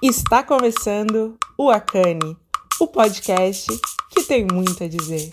[0.00, 2.36] Está começando o Acane,
[2.80, 3.66] o podcast
[4.12, 5.28] que tem muito a dizer.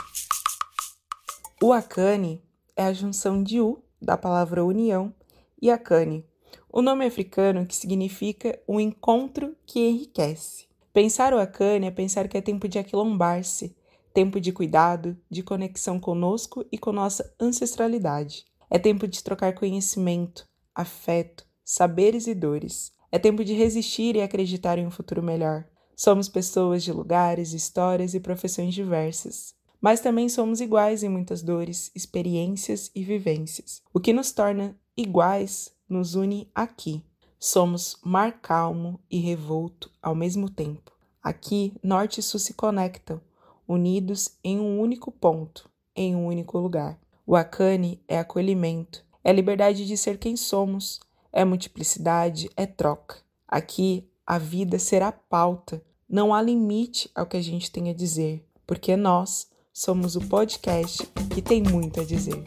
[1.62, 2.44] O Acane
[2.75, 5.13] é a junção de U, da palavra união,
[5.62, 6.25] e Acane,
[6.67, 10.66] o nome africano que significa um encontro que enriquece.
[10.91, 13.75] Pensar o Acane é pensar que é tempo de aquilombar-se,
[14.16, 18.43] tempo de cuidado, de conexão conosco e com nossa ancestralidade.
[18.68, 22.95] É tempo de trocar conhecimento, afeto, saberes e dores.
[23.16, 25.66] É tempo de resistir e acreditar em um futuro melhor.
[25.95, 29.53] Somos pessoas de lugares, histórias e profissões diversas.
[29.80, 33.81] Mas também somos iguais em muitas dores, experiências e vivências.
[33.93, 37.05] O que nos torna iguais nos une aqui.
[37.40, 40.91] Somos mar calmo e revolto ao mesmo tempo.
[41.23, 43.21] Aqui, norte e sul se conectam,
[43.66, 46.99] unidos em um único ponto, em um único lugar.
[47.26, 50.99] O Akane é acolhimento, é liberdade de ser quem somos,
[51.35, 53.17] é multiplicidade, é troca.
[53.45, 58.48] Aqui, a vida será pauta, não há limite ao que a gente tem a dizer,
[58.65, 62.41] porque nós somos o podcast que tem muito a dizer.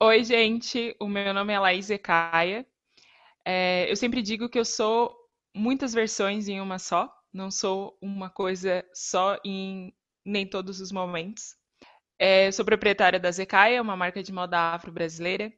[0.00, 2.64] Oi, gente, o meu nome é Laís Ecaia.
[3.44, 5.12] É, eu sempre digo que eu sou
[5.52, 9.92] muitas versões em uma só, não sou uma coisa só em
[10.26, 11.54] nem todos os momentos.
[12.18, 15.52] É, sou proprietária da Zecaia, uma marca de moda afro-brasileira.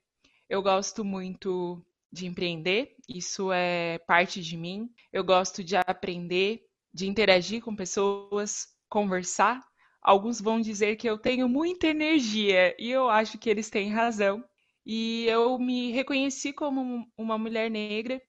[0.48, 4.88] Eu gosto muito de empreender, isso é parte de mim.
[5.12, 6.60] Eu gosto de aprender,
[6.92, 9.60] de interagir com pessoas, conversar.
[10.02, 14.44] Alguns vão dizer que eu tenho muita energia e eu acho que eles têm razão.
[14.84, 18.20] E eu me reconheci como uma mulher negra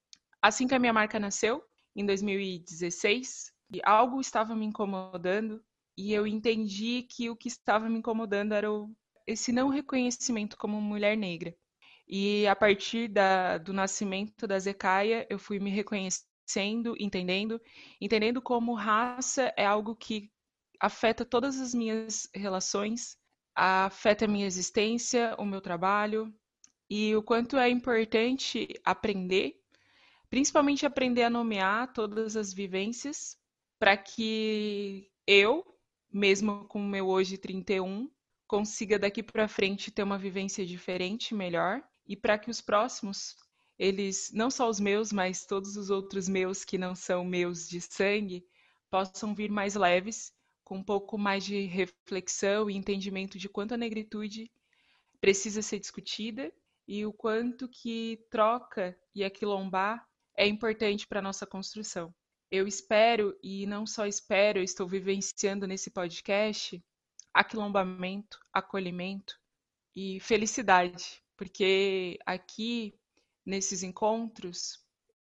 [0.42, 1.62] assim que a minha marca nasceu,
[1.96, 5.62] em 2016, e algo estava me incomodando
[6.00, 8.90] e eu entendi que o que estava me incomodando era o,
[9.28, 11.54] esse não reconhecimento como mulher negra.
[12.08, 17.60] E a partir da, do nascimento da Zecaia, eu fui me reconhecendo, entendendo,
[18.00, 20.32] entendendo como raça é algo que
[20.80, 23.18] afeta todas as minhas relações,
[23.54, 26.34] afeta a minha existência, o meu trabalho,
[26.90, 29.62] e o quanto é importante aprender,
[30.30, 33.38] principalmente aprender a nomear todas as vivências,
[33.78, 35.66] para que eu,
[36.12, 38.10] mesmo com o meu hoje 31,
[38.48, 43.36] consiga daqui para frente ter uma vivência diferente, melhor, e para que os próximos,
[43.78, 47.80] eles, não só os meus, mas todos os outros meus que não são meus de
[47.80, 48.44] sangue,
[48.90, 50.34] possam vir mais leves,
[50.64, 54.52] com um pouco mais de reflexão e entendimento de quanto a negritude
[55.20, 56.52] precisa ser discutida
[56.88, 62.14] e o quanto que troca e aquilombar é importante para a nossa construção.
[62.52, 66.84] Eu espero, e não só espero, eu estou vivenciando nesse podcast
[67.34, 69.40] aquilombamento, acolhimento
[69.96, 72.94] e felicidade, porque aqui
[73.46, 74.84] nesses encontros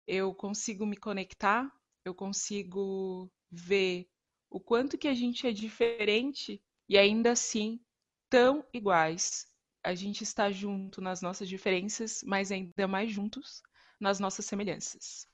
[0.06, 1.70] eu consigo me conectar,
[2.04, 4.08] eu consigo ver
[4.48, 7.80] o quanto que a gente é diferente e ainda assim
[8.30, 9.46] tão iguais
[9.82, 13.62] a gente está junto nas nossas diferenças, mas ainda mais juntos
[14.00, 15.26] nas nossas semelhanças.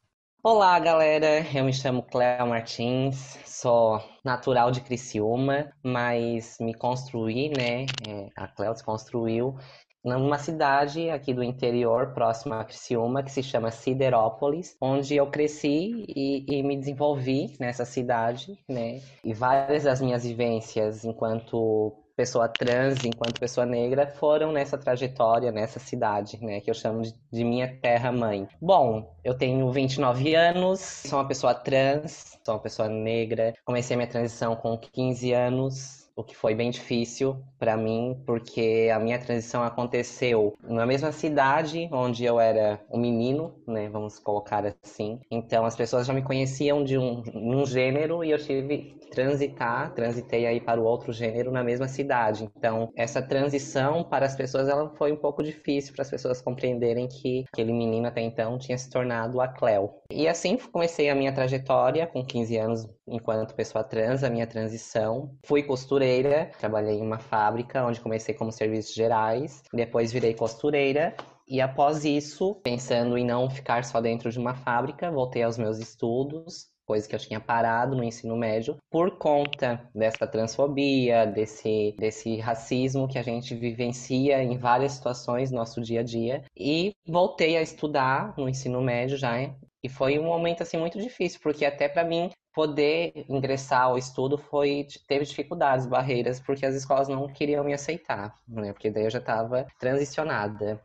[0.47, 1.43] Olá, galera.
[1.57, 7.87] Eu me chamo Cléo Martins, sou natural de Criciúma, mas me construí, né?
[8.07, 9.57] É, a Cléo se construiu
[10.05, 16.05] numa cidade aqui do interior, próxima a Criciúma, que se chama Siderópolis, onde eu cresci
[16.15, 19.01] e, e, me desenvolvi nessa cidade, né?
[19.25, 25.79] E várias das minhas vivências enquanto pessoa trans, enquanto pessoa negra, foram nessa trajetória, nessa
[25.79, 28.49] cidade, né, que eu chamo de, de minha terra-mãe.
[28.61, 34.09] Bom, eu tenho 29 anos, sou uma pessoa trans, sou uma pessoa negra, comecei minha
[34.09, 39.65] transição com 15 anos, o que foi bem difícil para mim, porque a minha transição
[39.65, 45.21] aconteceu na mesma cidade onde eu era um menino, né, vamos colocar assim.
[45.31, 50.47] Então as pessoas já me conheciam de um, um gênero e eu tive transitar, transitei
[50.47, 52.51] aí para o outro gênero na mesma cidade.
[52.57, 57.09] Então essa transição para as pessoas ela foi um pouco difícil para as pessoas compreenderem
[57.09, 59.91] que aquele menino até então tinha se tornado a Cleo.
[60.11, 65.31] E assim comecei a minha trajetória com 15 anos enquanto pessoa trans, a minha transição.
[65.45, 71.15] Fui costureira, trabalhei em uma fábrica onde comecei como serviços gerais, depois virei costureira
[71.47, 75.79] e após isso, pensando em não ficar só dentro de uma fábrica, voltei aos meus
[75.79, 82.37] estudos, coisa que eu tinha parado no ensino médio, por conta dessa transfobia, desse, desse
[82.39, 86.43] racismo que a gente vivencia em várias situações no nosso dia a dia.
[86.57, 89.35] E voltei a estudar no ensino médio já
[89.83, 94.39] e foi um momento assim muito difícil, porque até para mim poder ingressar ao estudo
[94.39, 98.73] foi teve dificuldades, barreiras, porque as escolas não queriam me aceitar, né?
[98.73, 100.81] Porque daí eu já estava transicionada.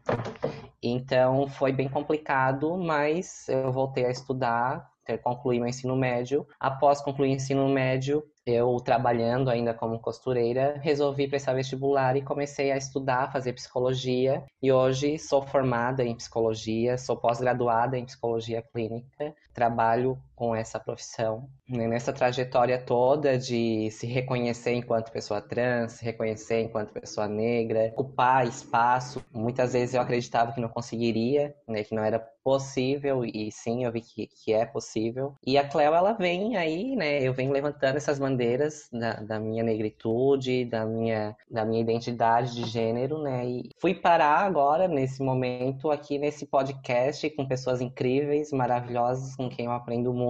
[0.81, 6.45] Então foi bem complicado, mas eu voltei a estudar, ter concluído meu ensino médio.
[6.59, 12.71] Após concluir o ensino médio, eu trabalhando ainda como costureira, resolvi prestar vestibular e comecei
[12.71, 14.43] a estudar, fazer psicologia.
[14.61, 21.49] E hoje sou formada em psicologia, sou pós-graduada em psicologia clínica, trabalho com essa profissão.
[21.67, 27.89] Né, nessa trajetória toda de se reconhecer enquanto pessoa trans, se reconhecer enquanto pessoa negra,
[27.91, 29.21] ocupar espaço.
[29.33, 33.91] Muitas vezes eu acreditava que não conseguiria, né, que não era possível, e sim, eu
[33.91, 35.35] vi que, que é possível.
[35.45, 39.63] E a Cleo, ela vem aí, né, eu venho levantando essas bandeiras da, da minha
[39.63, 45.91] negritude, da minha, da minha identidade de gênero, né, e fui parar agora, nesse momento,
[45.91, 50.28] aqui nesse podcast com pessoas incríveis, maravilhosas, com quem eu aprendo muito,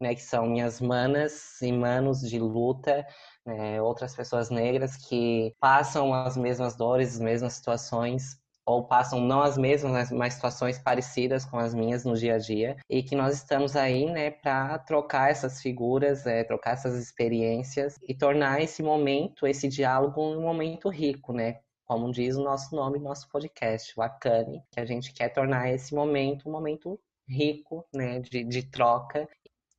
[0.00, 3.06] né, que são minhas manas e manos de luta,
[3.44, 9.42] né, outras pessoas negras que passam as mesmas dores, as mesmas situações ou passam não
[9.42, 13.34] as mesmas, mas situações parecidas com as minhas no dia a dia, e que nós
[13.36, 19.46] estamos aí, né, para trocar essas figuras, é, trocar essas experiências e tornar esse momento,
[19.46, 21.60] esse diálogo, um momento rico, né?
[21.84, 25.94] Como diz o nosso nome, nosso podcast, o Acane, que a gente quer tornar esse
[25.94, 29.28] momento um momento rico, né, de, de troca.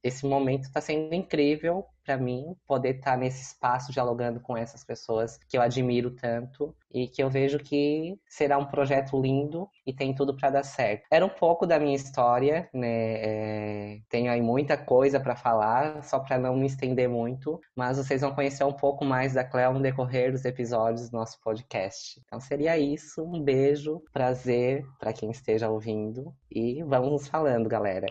[0.04, 4.82] Esse momento está sendo incrível para mim poder estar tá nesse espaço dialogando com essas
[4.82, 9.94] pessoas que eu admiro tanto e que eu vejo que será um projeto lindo e
[9.94, 11.06] tem tudo para dar certo.
[11.12, 12.88] Era um pouco da minha história, né?
[12.88, 14.00] É...
[14.10, 18.34] Tenho aí muita coisa para falar, só para não me estender muito, mas vocês vão
[18.34, 22.22] conhecer um pouco mais da Cleo no decorrer dos episódios do nosso podcast.
[22.26, 23.22] Então seria isso.
[23.22, 28.08] Um beijo, prazer para quem esteja ouvindo e vamos falando, galera.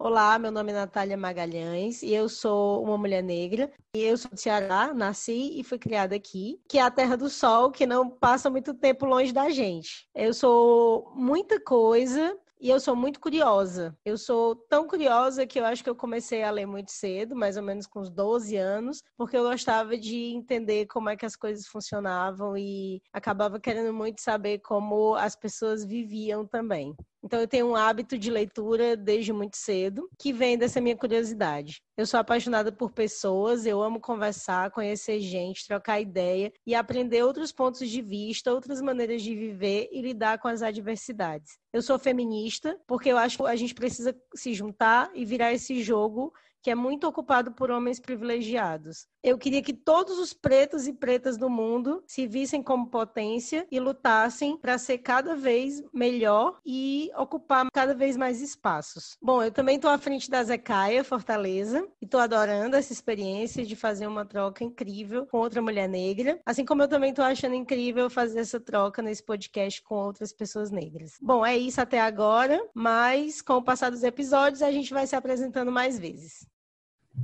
[0.00, 3.68] Olá, meu nome é Natália Magalhães e eu sou uma mulher negra.
[3.96, 7.28] E eu sou de Ceará, nasci e fui criada aqui, que é a terra do
[7.28, 10.08] sol, que não passa muito tempo longe da gente.
[10.14, 13.96] Eu sou muita coisa, e eu sou muito curiosa.
[14.04, 17.56] Eu sou tão curiosa que eu acho que eu comecei a ler muito cedo, mais
[17.56, 21.36] ou menos com uns 12 anos, porque eu gostava de entender como é que as
[21.36, 26.96] coisas funcionavam e acabava querendo muito saber como as pessoas viviam também.
[27.28, 31.82] Então, eu tenho um hábito de leitura desde muito cedo, que vem dessa minha curiosidade.
[31.94, 37.52] Eu sou apaixonada por pessoas, eu amo conversar, conhecer gente, trocar ideia e aprender outros
[37.52, 41.58] pontos de vista, outras maneiras de viver e lidar com as adversidades.
[41.70, 45.82] Eu sou feminista, porque eu acho que a gente precisa se juntar e virar esse
[45.82, 46.32] jogo
[46.62, 49.06] que é muito ocupado por homens privilegiados.
[49.22, 53.80] Eu queria que todos os pretos e pretas do mundo se vissem como potência e
[53.80, 59.16] lutassem para ser cada vez melhor e ocupar cada vez mais espaços.
[59.20, 63.74] Bom, eu também estou à frente da Zecaia Fortaleza e estou adorando essa experiência de
[63.74, 68.08] fazer uma troca incrível com outra mulher negra, assim como eu também estou achando incrível
[68.08, 71.12] fazer essa troca nesse podcast com outras pessoas negras.
[71.20, 75.16] Bom, é isso até agora, mas com o passar dos episódios a gente vai se
[75.16, 76.46] apresentando mais vezes.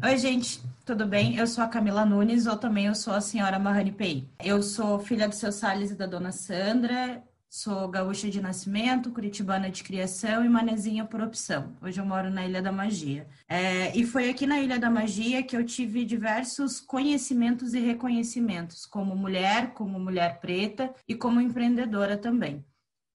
[0.03, 1.37] Oi, gente, tudo bem?
[1.37, 4.29] Eu sou a Camila Nunes, ou também eu sou a senhora Mahani Pei.
[4.43, 9.71] Eu sou filha do seu Salles e da dona Sandra, sou gaúcha de nascimento, curitibana
[9.71, 11.73] de criação e manezinha por opção.
[11.81, 13.27] Hoje eu moro na Ilha da Magia.
[13.49, 18.85] É, e foi aqui na Ilha da Magia que eu tive diversos conhecimentos e reconhecimentos,
[18.85, 22.63] como mulher, como mulher preta e como empreendedora também.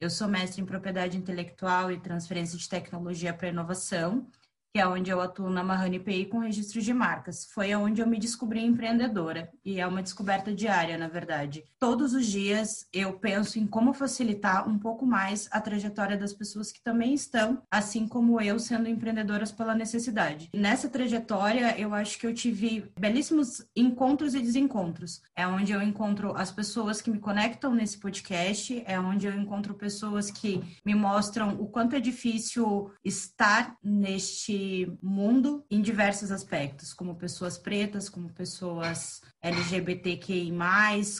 [0.01, 4.25] Eu sou mestre em propriedade intelectual e transferência de tecnologia para inovação
[4.74, 7.48] que é onde eu atuo na Mahani PI com registro de marcas.
[7.54, 11.64] Foi onde eu me descobri empreendedora e é uma descoberta diária, na verdade.
[11.80, 16.72] Todos os dias eu penso em como facilitar um pouco mais a trajetória das pessoas
[16.72, 20.50] que também estão, assim como eu, sendo empreendedoras pela necessidade.
[20.54, 25.22] Nessa trajetória, eu acho que eu tive belíssimos encontros e desencontros.
[25.36, 29.74] É onde eu encontro as pessoas que me conectam nesse podcast, é onde eu encontro
[29.74, 34.59] pessoas que me mostram o quanto é difícil estar neste
[35.01, 40.51] mundo em diversos aspectos, como pessoas pretas, como pessoas LGBTQI,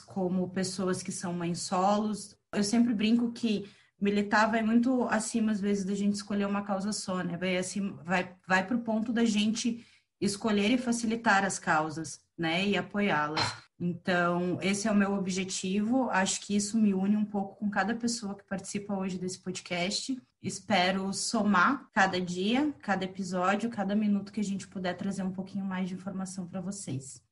[0.05, 2.36] como pessoas que são mães solos.
[2.53, 3.69] Eu sempre brinco que
[4.00, 7.38] militar vai muito acima, às vezes, da gente escolher uma causa só, né?
[7.38, 9.86] Vai, assim, vai, vai para o ponto da gente
[10.22, 12.65] escolher e facilitar as causas, né?
[12.65, 13.68] E apoiá-las.
[13.79, 16.09] Então, esse é o meu objetivo.
[16.09, 20.21] Acho que isso me une um pouco com cada pessoa que participa hoje desse podcast.
[20.43, 25.63] Espero somar cada dia, cada episódio, cada minuto que a gente puder trazer um pouquinho
[25.63, 27.24] mais de informação para vocês.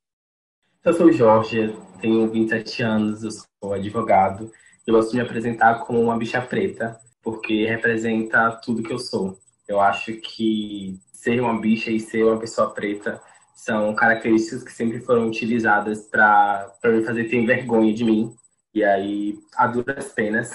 [0.85, 4.49] Eu sou o Jorge, tenho 27 anos, eu sou advogado.
[4.85, 9.37] Eu gosto de me apresentar como uma bicha preta, porque representa tudo que eu sou.
[9.67, 13.21] Eu acho que ser uma bicha e ser uma pessoa preta
[13.57, 18.35] são características que sempre foram utilizadas para me fazer ter vergonha de mim.
[18.71, 20.51] E aí, a duras penas,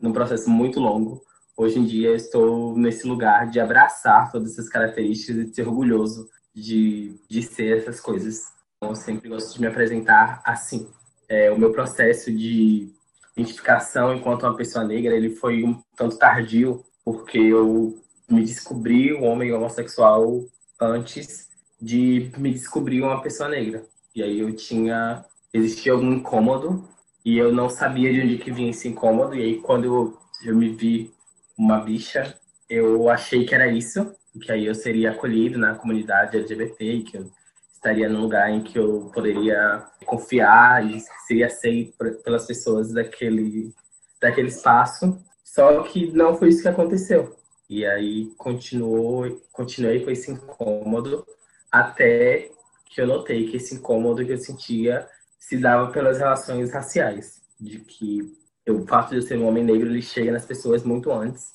[0.00, 1.22] num processo muito longo,
[1.56, 6.28] hoje em dia estou nesse lugar de abraçar todas essas características e de ser orgulhoso
[6.52, 8.42] de, de ser essas coisas.
[8.76, 10.90] Então, eu sempre gosto de me apresentar assim.
[11.28, 12.92] É, o meu processo de
[13.36, 17.96] identificação enquanto uma pessoa negra, ele foi um tanto tardio, porque eu
[18.28, 20.44] me descobri um homem homossexual
[20.80, 21.49] antes
[21.80, 23.84] de me descobrir uma pessoa negra.
[24.14, 26.88] E aí eu tinha existia algum incômodo
[27.24, 30.56] e eu não sabia de onde que vinha esse incômodo e aí quando eu, eu
[30.56, 31.12] me vi
[31.58, 36.84] uma bicha, eu achei que era isso, que aí eu seria acolhido na comunidade LGBT
[36.84, 37.30] e que eu
[37.74, 43.72] estaria num lugar em que eu poderia confiar e seria aceito pelas pessoas daquele
[44.20, 45.18] daquele espaço.
[45.42, 47.34] Só que não foi isso que aconteceu.
[47.68, 51.24] E aí continuou, continuei com esse incômodo
[51.70, 52.50] até
[52.86, 55.08] que eu notei que esse incômodo que eu sentia
[55.38, 58.32] se dava pelas relações raciais, de que
[58.68, 61.52] o fato de eu ser um homem negro ele chega nas pessoas muito antes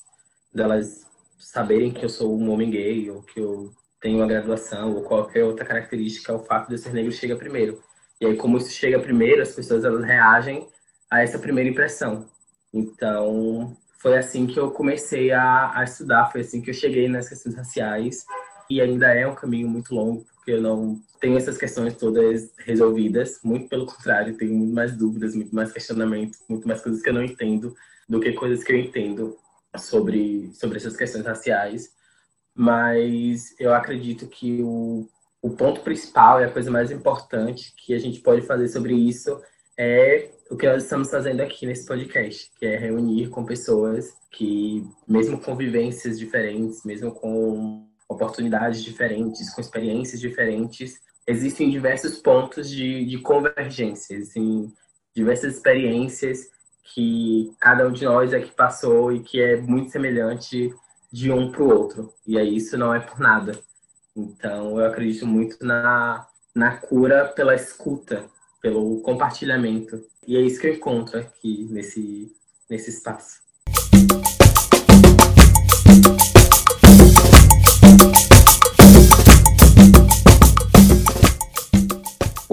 [0.52, 1.06] delas
[1.38, 5.44] saberem que eu sou um homem gay ou que eu tenho uma graduação ou qualquer
[5.44, 7.82] outra característica, o fato de eu ser negro chega primeiro.
[8.20, 10.66] E aí como isso chega primeiro, as pessoas elas reagem
[11.10, 12.26] a essa primeira impressão.
[12.72, 17.28] Então, foi assim que eu comecei a, a estudar, foi assim que eu cheguei nas
[17.28, 18.24] questões raciais.
[18.68, 23.40] E ainda é um caminho muito longo, porque eu não tenho essas questões todas resolvidas.
[23.42, 27.14] Muito pelo contrário, tenho muito mais dúvidas, muito mais questionamentos, muito mais coisas que eu
[27.14, 27.74] não entendo
[28.08, 29.36] do que coisas que eu entendo
[29.76, 31.92] sobre, sobre essas questões raciais.
[32.54, 35.08] Mas eu acredito que o,
[35.42, 39.40] o ponto principal e a coisa mais importante que a gente pode fazer sobre isso
[39.78, 44.86] é o que nós estamos fazendo aqui nesse podcast, que é reunir com pessoas que,
[45.06, 53.04] mesmo com vivências diferentes, mesmo com oportunidades diferentes, com experiências diferentes, existem diversos pontos de,
[53.04, 54.72] de convergência, existem
[55.14, 56.48] diversas experiências
[56.94, 60.72] que cada um de nós aqui passou e que é muito semelhante
[61.12, 62.12] de um para o outro.
[62.26, 63.58] E aí isso não é por nada.
[64.16, 68.24] Então eu acredito muito na, na cura pela escuta,
[68.62, 70.02] pelo compartilhamento.
[70.26, 72.32] E é isso que eu encontro aqui nesse,
[72.68, 73.40] nesse espaço.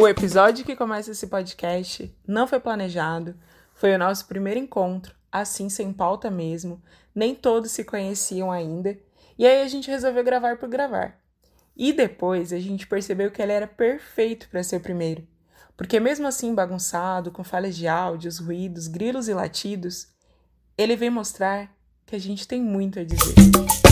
[0.03, 3.35] O episódio que começa esse podcast não foi planejado,
[3.73, 6.83] foi o nosso primeiro encontro, assim sem pauta mesmo,
[7.15, 8.99] nem todos se conheciam ainda,
[9.37, 11.17] e aí a gente resolveu gravar por gravar.
[11.73, 15.25] E depois a gente percebeu que ele era perfeito para ser o primeiro.
[15.77, 20.09] Porque, mesmo assim bagunçado, com falhas de áudios, ruídos, grilos e latidos,
[20.77, 21.73] ele vem mostrar
[22.05, 23.82] que a gente tem muito a dizer.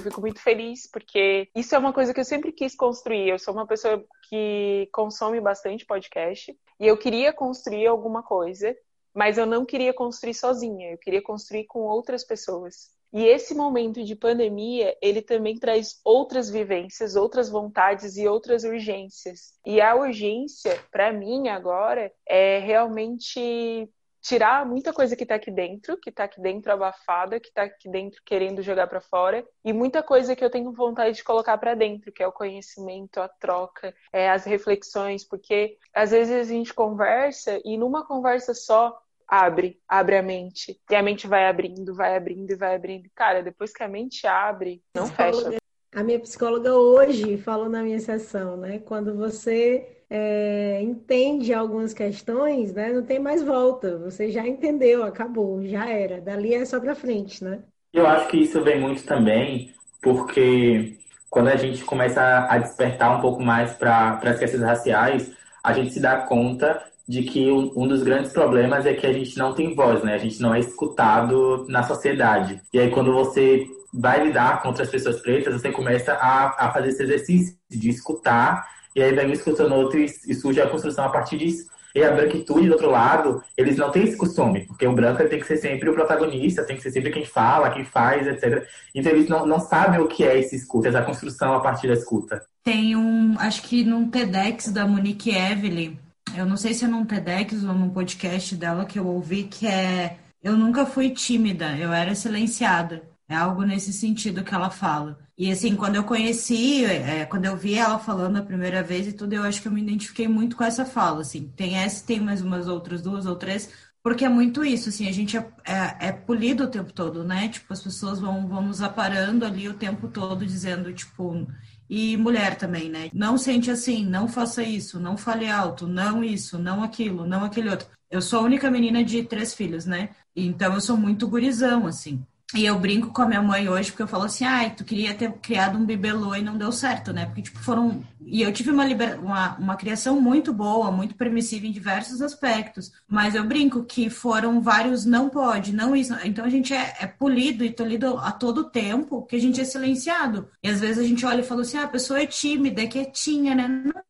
[0.00, 3.28] Eu fico muito feliz porque isso é uma coisa que eu sempre quis construir.
[3.28, 8.74] Eu sou uma pessoa que consome bastante podcast e eu queria construir alguma coisa,
[9.14, 12.88] mas eu não queria construir sozinha, eu queria construir com outras pessoas.
[13.12, 19.52] E esse momento de pandemia, ele também traz outras vivências, outras vontades e outras urgências.
[19.66, 23.90] E a urgência, para mim agora, é realmente
[24.20, 27.88] tirar muita coisa que está aqui dentro, que está aqui dentro abafada, que está aqui
[27.88, 31.74] dentro querendo jogar para fora, e muita coisa que eu tenho vontade de colocar para
[31.74, 36.74] dentro, que é o conhecimento, a troca, é, as reflexões, porque às vezes a gente
[36.74, 40.80] conversa e numa conversa só abre, abre a mente.
[40.90, 43.08] E a mente vai abrindo, vai abrindo e vai abrindo.
[43.14, 45.60] Cara, depois que a mente abre, não fecha.
[45.92, 48.78] A minha psicóloga hoje falou na minha sessão, né?
[48.78, 52.92] Quando você é, entende algumas questões, né?
[52.92, 53.96] Não tem mais volta.
[53.98, 56.20] Você já entendeu, acabou, já era.
[56.20, 57.60] Dali é só para frente, né?
[57.92, 60.96] Eu acho que isso vem muito também porque
[61.28, 65.30] quando a gente começa a despertar um pouco mais para as questões raciais,
[65.62, 69.36] a gente se dá conta de que um, dos grandes problemas é que a gente
[69.36, 70.14] não tem voz, né?
[70.14, 72.60] A gente não é escutado na sociedade.
[72.72, 76.90] E aí, quando você vai lidar com outras pessoas pretas, você começa a, a fazer
[76.90, 81.08] esse exercício de escutar, e aí vem escutando outro e, e surge a construção a
[81.08, 81.68] partir disso.
[81.94, 85.40] E a branquitude, do outro lado, eles não têm esse costume, porque o branco tem
[85.40, 88.64] que ser sempre o protagonista, tem que ser sempre quem fala, quem faz, etc.
[88.94, 91.94] Então eles não, não sabem o que é esse escuta, essa construção a partir da
[91.94, 92.42] escuta.
[92.62, 95.98] Tem um, acho que num TEDx da Monique Evelyn,
[96.36, 99.66] eu não sei se é num TEDx ou num podcast dela que eu ouvi, que
[99.66, 103.02] é Eu nunca fui tímida, eu era silenciada.
[103.30, 105.16] É algo nesse sentido que ela fala.
[105.38, 109.12] E assim, quando eu conheci, é, quando eu vi ela falando a primeira vez e
[109.12, 111.48] tudo, eu acho que eu me identifiquei muito com essa fala, assim.
[111.56, 113.70] Tem essa, tem mais umas outras duas ou três,
[114.02, 117.48] porque é muito isso, assim, a gente é, é, é, polido o tempo todo, né?
[117.48, 121.46] Tipo, as pessoas vão, vão nos aparando ali o tempo todo, dizendo, tipo,
[121.88, 123.10] e mulher também, né?
[123.14, 127.70] Não sente assim, não faça isso, não fale alto, não isso, não aquilo, não aquele
[127.70, 127.86] outro.
[128.10, 130.10] Eu sou a única menina de três filhos, né?
[130.34, 132.24] Então eu sou muito gurizão, assim.
[132.54, 135.14] E eu brinco com a minha mãe hoje, porque eu falo assim, ai, tu queria
[135.14, 137.26] ter criado um bibelô e não deu certo, né?
[137.26, 138.02] Porque, tipo, foram...
[138.26, 139.24] E eu tive uma, liber...
[139.24, 142.92] uma, uma criação muito boa, muito permissiva em diversos aspectos.
[143.08, 146.12] Mas eu brinco que foram vários não pode, não isso.
[146.24, 149.64] Então a gente é, é polido e tolhido a todo tempo, que a gente é
[149.64, 150.48] silenciado.
[150.60, 152.86] E às vezes a gente olha e fala assim, ah, a pessoa é tímida, é
[152.88, 153.68] quietinha, né?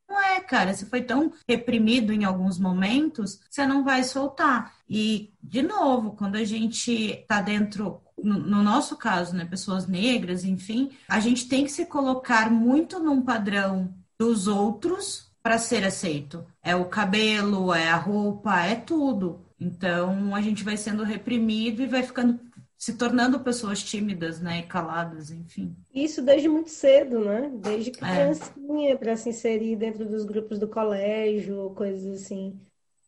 [0.09, 0.73] Não é, cara.
[0.73, 4.73] Você foi tão reprimido em alguns momentos, você não vai soltar.
[4.89, 10.91] E, de novo, quando a gente tá dentro no nosso caso, né, pessoas negras, enfim,
[11.09, 16.45] a gente tem que se colocar muito num padrão dos outros para ser aceito.
[16.63, 19.41] É o cabelo, é a roupa, é tudo.
[19.59, 22.39] Então a gente vai sendo reprimido e vai ficando
[22.77, 25.77] se tornando pessoas tímidas, né, e caladas, enfim.
[25.95, 27.53] Isso desde muito cedo, né?
[27.57, 28.97] Desde criancinha é.
[28.97, 32.59] para se inserir dentro dos grupos do colégio, coisas assim.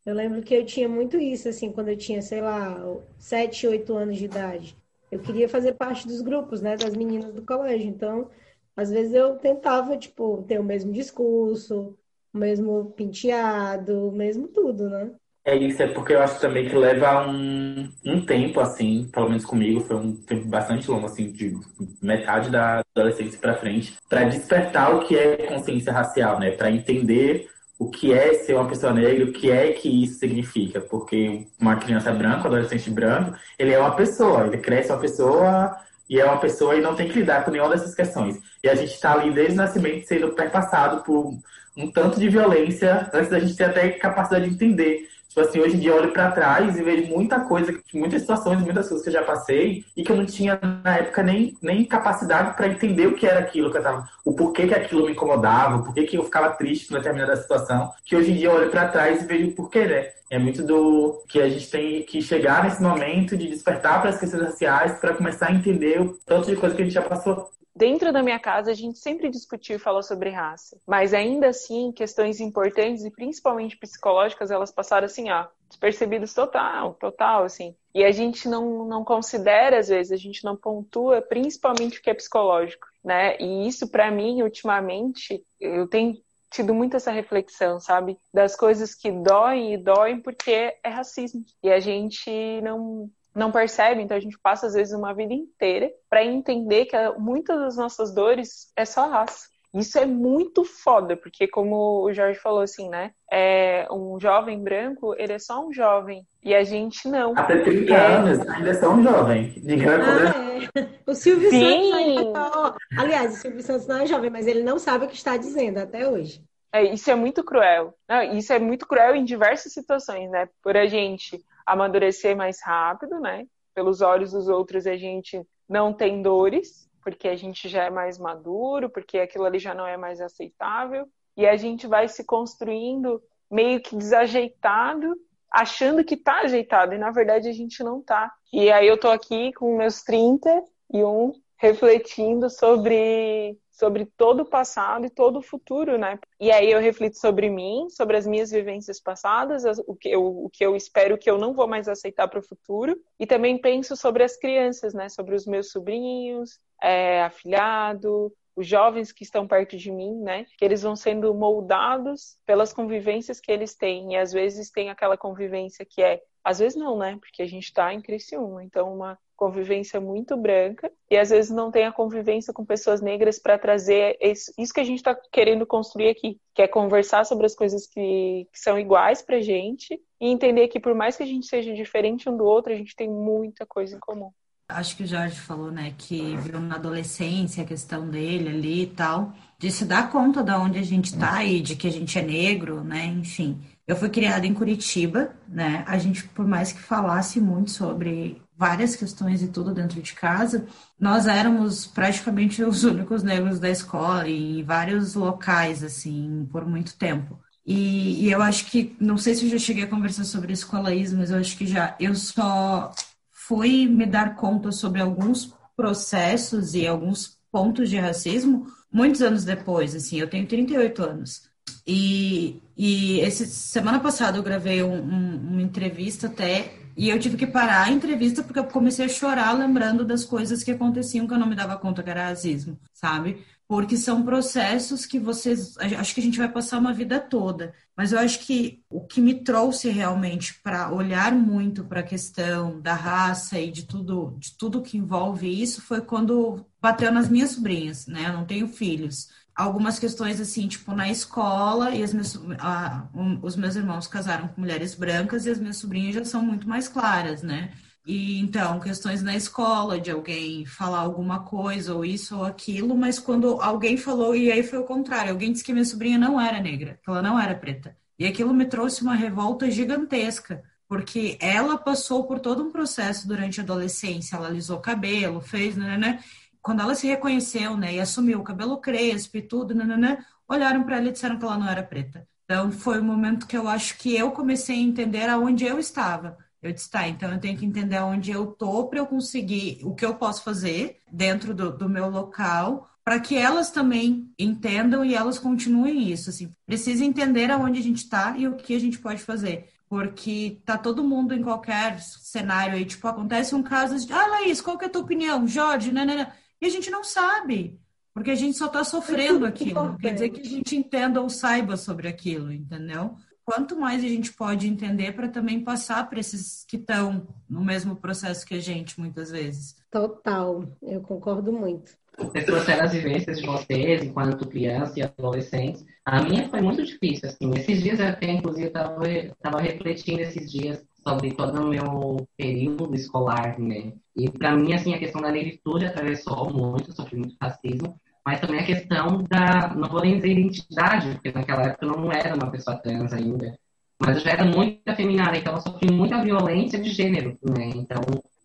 [0.05, 2.77] Eu lembro que eu tinha muito isso, assim, quando eu tinha, sei lá,
[3.19, 4.77] sete, oito anos de idade
[5.13, 7.87] eu queria fazer parte dos grupos, né, das meninas do colégio.
[7.87, 8.31] Então,
[8.75, 11.97] às vezes eu tentava, tipo, ter o mesmo discurso,
[12.33, 15.13] o mesmo penteado, o mesmo tudo, né?
[15.45, 19.45] É isso, é porque eu acho também que leva um, um tempo, assim, pelo menos
[19.45, 21.53] comigo, foi um tempo bastante longo, assim, de
[22.01, 26.53] metade da adolescência para frente, para despertar o que é consciência racial, né?
[26.53, 27.52] Para entender
[27.83, 30.81] o que é ser uma pessoa negra, o que é que isso significa.
[30.81, 35.77] Porque uma criança branca, um adolescente branco, ele é uma pessoa, ele cresce uma pessoa
[36.09, 38.39] e é uma pessoa e não tem que lidar com nenhuma dessas questões.
[38.63, 41.35] E a gente está ali desde o nascimento sendo perpassado por
[41.77, 45.77] um tanto de violência antes da gente ter até capacidade de entender Tipo assim, hoje
[45.77, 49.09] em dia eu olho para trás e vejo muita coisa, muitas situações, muitas coisas que
[49.09, 53.07] eu já passei e que eu não tinha na época nem, nem capacidade para entender
[53.07, 56.03] o que era aquilo que eu tava, o porquê que aquilo me incomodava, o porquê
[56.03, 59.23] que eu ficava triste com determinada situação, que hoje em dia eu olho para trás
[59.23, 60.11] e vejo o porquê, né?
[60.31, 64.21] É muito do que a gente tem que chegar nesse momento de despertar para as
[64.21, 67.51] questões raciais, para começar a entender o tanto de coisa que a gente já passou.
[67.75, 71.91] Dentro da minha casa, a gente sempre discutiu e falou sobre raça, mas ainda assim,
[71.91, 77.75] questões importantes e principalmente psicológicas, elas passaram assim, ó, despercebidas total, total, assim.
[77.95, 82.11] E a gente não, não considera, às vezes, a gente não pontua principalmente o que
[82.11, 83.39] é psicológico, né?
[83.41, 86.17] E isso, para mim, ultimamente, eu tenho
[86.51, 88.19] tido muito essa reflexão, sabe?
[88.33, 91.43] Das coisas que doem e doem porque é racismo.
[91.63, 92.31] E a gente
[92.61, 96.97] não, não percebe, então a gente passa às vezes uma vida inteira para entender que
[97.19, 99.53] muitas das nossas dores é só raça.
[99.75, 103.13] Isso é muito foda, porque como o Jorge falou assim, né?
[103.31, 106.27] É, um jovem branco, ele é só um jovem.
[106.45, 107.33] E a gente não.
[107.35, 108.07] Até 30 é...
[108.17, 109.55] anos, ainda é só um jovem.
[109.89, 110.89] Ah, é.
[111.07, 111.91] O Silvio Sim.
[112.35, 112.77] Santos.
[112.99, 115.79] Aliás, o Silvio Santos não é jovem, mas ele não sabe o que está dizendo
[115.79, 116.45] até hoje.
[116.73, 117.95] É, isso é muito cruel.
[118.09, 120.49] Não, isso é muito cruel em diversas situações, né?
[120.63, 123.47] Por a gente amadurecer mais rápido, né?
[123.75, 128.19] Pelos olhos dos outros a gente não tem dores, porque a gente já é mais
[128.19, 131.07] maduro, porque aquilo ali já não é mais aceitável,
[131.37, 135.15] e a gente vai se construindo meio que desajeitado,
[135.51, 138.33] achando que tá ajeitado, e na verdade a gente não tá.
[138.53, 145.11] E aí eu tô aqui com meus 31 refletindo sobre sobre todo o passado e
[145.11, 146.19] todo o futuro, né?
[146.39, 150.51] E aí eu reflito sobre mim, sobre as minhas vivências passadas, o que eu, o
[150.51, 153.97] que eu espero que eu não vou mais aceitar para o futuro, e também penso
[153.97, 155.09] sobre as crianças, né?
[155.09, 160.45] Sobre os meus sobrinhos, é, afilhado, os jovens que estão perto de mim, né?
[160.59, 164.13] Que eles vão sendo moldados pelas convivências que eles têm.
[164.13, 166.21] E às vezes tem aquela convivência que é.
[166.45, 167.17] Às vezes não, né?
[167.21, 168.63] Porque a gente está em Criciúma.
[168.63, 173.41] Então, uma convivência muito branca e às vezes não tem a convivência com pessoas negras
[173.41, 177.53] para trazer isso que a gente está querendo construir aqui, que é conversar sobre as
[177.53, 181.47] coisas que, que são iguais para gente e entender que por mais que a gente
[181.47, 184.31] seja diferente um do outro, a gente tem muita coisa em comum.
[184.69, 188.87] Acho que o Jorge falou, né, que viu na adolescência a questão dele ali e
[188.87, 192.17] tal, de se dar conta de onde a gente está e de que a gente
[192.17, 193.61] é negro, né, enfim.
[193.87, 195.85] Eu fui criada em Curitiba, né?
[195.89, 200.67] A gente, por mais que falasse muito sobre várias questões e tudo dentro de casa,
[200.99, 207.39] nós éramos praticamente os únicos negros da escola em vários locais, assim, por muito tempo.
[207.65, 210.67] E, e, eu acho que, não sei se eu já cheguei a conversar sobre isso
[210.67, 211.97] com a Laís, mas eu acho que já.
[211.99, 212.93] Eu só
[213.31, 219.95] fui me dar conta sobre alguns processos e alguns pontos de racismo muitos anos depois,
[219.95, 221.43] assim, eu tenho 38 anos.
[221.87, 227.37] E, e esse, semana passada eu gravei um, um, uma entrevista até, e eu tive
[227.37, 231.35] que parar a entrevista porque eu comecei a chorar lembrando das coisas que aconteciam que
[231.35, 233.45] eu não me dava conta que era racismo, sabe?
[233.67, 235.77] Porque são processos que vocês.
[235.79, 237.73] Acho que a gente vai passar uma vida toda.
[237.97, 242.81] Mas eu acho que o que me trouxe realmente para olhar muito para a questão
[242.81, 247.53] da raça e de tudo, de tudo que envolve isso foi quando bateu nas minhas
[247.53, 248.27] sobrinhas, né?
[248.29, 253.39] Eu não tenho filhos algumas questões assim, tipo na escola, e as minhas, a, um,
[253.43, 256.89] os meus irmãos casaram com mulheres brancas e as minhas sobrinhas já são muito mais
[256.89, 257.73] claras, né?
[258.05, 263.19] E então, questões na escola, de alguém falar alguma coisa, ou isso ou aquilo, mas
[263.19, 266.61] quando alguém falou, e aí foi o contrário, alguém disse que minha sobrinha não era
[266.61, 267.97] negra, que ela não era preta.
[268.19, 273.61] E aquilo me trouxe uma revolta gigantesca, porque ela passou por todo um processo durante
[273.61, 276.25] a adolescência, ela alisou cabelo, fez, né, né, né?
[276.63, 280.99] Quando ela se reconheceu, né, e assumiu o cabelo crespo e tudo, né olharam para
[280.99, 282.27] ela e disseram que ela não era preta.
[282.45, 286.37] Então foi o momento que eu acho que eu comecei a entender aonde eu estava.
[286.61, 289.95] Eu disse, tá, então eu tenho que entender aonde eu tô para eu conseguir o
[289.95, 295.15] que eu posso fazer dentro do, do meu local, para que elas também entendam e
[295.15, 296.31] elas continuem isso.
[296.31, 299.71] Assim, precisa entender aonde a gente está e o que a gente pode fazer.
[299.89, 304.61] Porque tá todo mundo em qualquer cenário aí, tipo, acontece um caso de, ah, Laís,
[304.61, 305.47] qual que é a tua opinião?
[305.47, 306.33] Jorge, né, né, né.
[306.63, 307.81] E a gente não sabe,
[308.15, 309.83] porque a gente só está sofrendo aquilo.
[309.83, 313.17] Não quer dizer que a gente entenda ou saiba sobre aquilo, entendeu?
[313.45, 317.97] Quanto mais a gente pode entender para também passar para esses que estão no mesmo
[317.97, 319.75] processo que a gente, muitas vezes.
[319.91, 322.01] Total, eu concordo muito.
[322.17, 325.85] Vocês trouxeram as vivências de vocês enquanto criança e adolescentes.
[326.05, 327.51] A minha foi muito difícil, assim.
[327.57, 333.59] Esses dias eu até, inclusive, estava refletindo esses dias sobre todo o meu período escolar,
[333.59, 333.93] né?
[334.17, 338.61] E para mim, assim, a questão da negritude atravessou muito, sofri muito racismo, mas também
[338.61, 342.51] a questão da, não vou nem dizer identidade, porque naquela época eu não era uma
[342.51, 343.59] pessoa trans ainda,
[343.99, 347.71] mas eu já era muito afeminada, então eu sofri muita violência de gênero, né?
[347.75, 348.01] Então,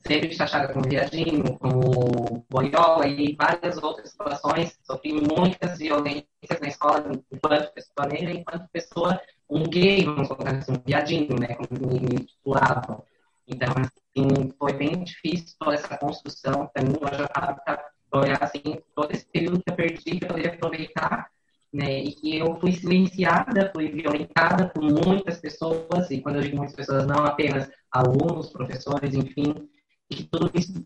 [0.05, 6.25] sempre taxada como viadinho, como boiola e várias outras situações, sofri muitas violências
[6.61, 11.55] na escola enquanto pessoa negra, enquanto pessoa um gay, vamos colocar assim, um viadinho, né,
[11.55, 13.03] como me titulavam.
[13.47, 16.95] Então, assim, foi bem difícil toda essa construção para mim.
[17.01, 18.61] Hoje eu para olhar, assim,
[18.95, 21.29] todo esse período que eu perdi, que eu poderia aproveitar,
[21.71, 26.57] né, e que eu fui silenciada, fui violentada por muitas pessoas, e quando eu digo
[26.57, 29.69] muitas pessoas, não apenas alunos, professores, enfim,
[30.09, 30.85] e que tudo isso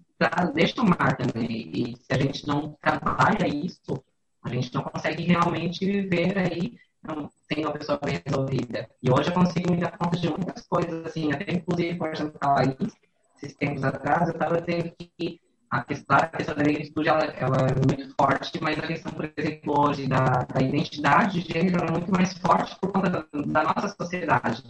[0.54, 4.04] deixa uma marca, né, e se a gente não trabalha isso,
[4.44, 8.90] a gente não consegue realmente viver aí não, sem uma pessoa bem resolvida.
[9.02, 12.48] E hoje eu consigo me dar conta de muitas coisas, assim, até inclusive conversando com
[12.48, 12.94] a Laís,
[13.42, 17.58] esses tempos atrás, eu estava dizendo que a questão, a questão da negritude ela, ela,
[17.68, 21.92] é muito forte, mas a questão, por exemplo, hoje da, da identidade de gênero é
[21.92, 24.64] muito mais forte por conta da, da nossa sociedade.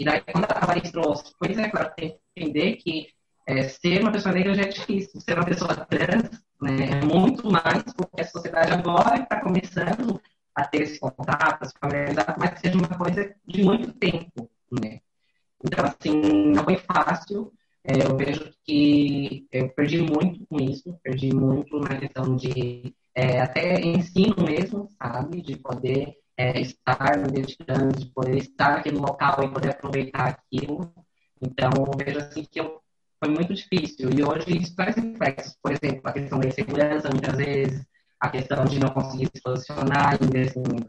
[0.00, 3.08] E daí, quando a Laís trouxe, pois é, claro, tem que entender que
[3.46, 7.50] é, ser uma pessoa negra já é difícil, ser uma pessoa trans né, é muito
[7.50, 10.20] mais, porque a sociedade agora está começando
[10.56, 15.00] a ter esse contato, a se familiarizar, mas seja uma coisa de muito tempo, né?
[15.62, 17.52] Então, assim, não foi fácil.
[17.84, 23.40] É, eu vejo que eu perdi muito com isso, perdi muito na questão de é,
[23.40, 25.42] até ensino mesmo, sabe?
[25.42, 30.92] De poder é, estar me dedicando, de poder estar naquele local e poder aproveitar aquilo.
[31.40, 32.80] Então, eu vejo assim que eu,
[33.22, 34.10] foi muito difícil.
[34.10, 37.86] E hoje isso traz reflexos, por exemplo, a questão da insegurança, muitas vezes,
[38.20, 40.26] a questão de não conseguir se posicionar em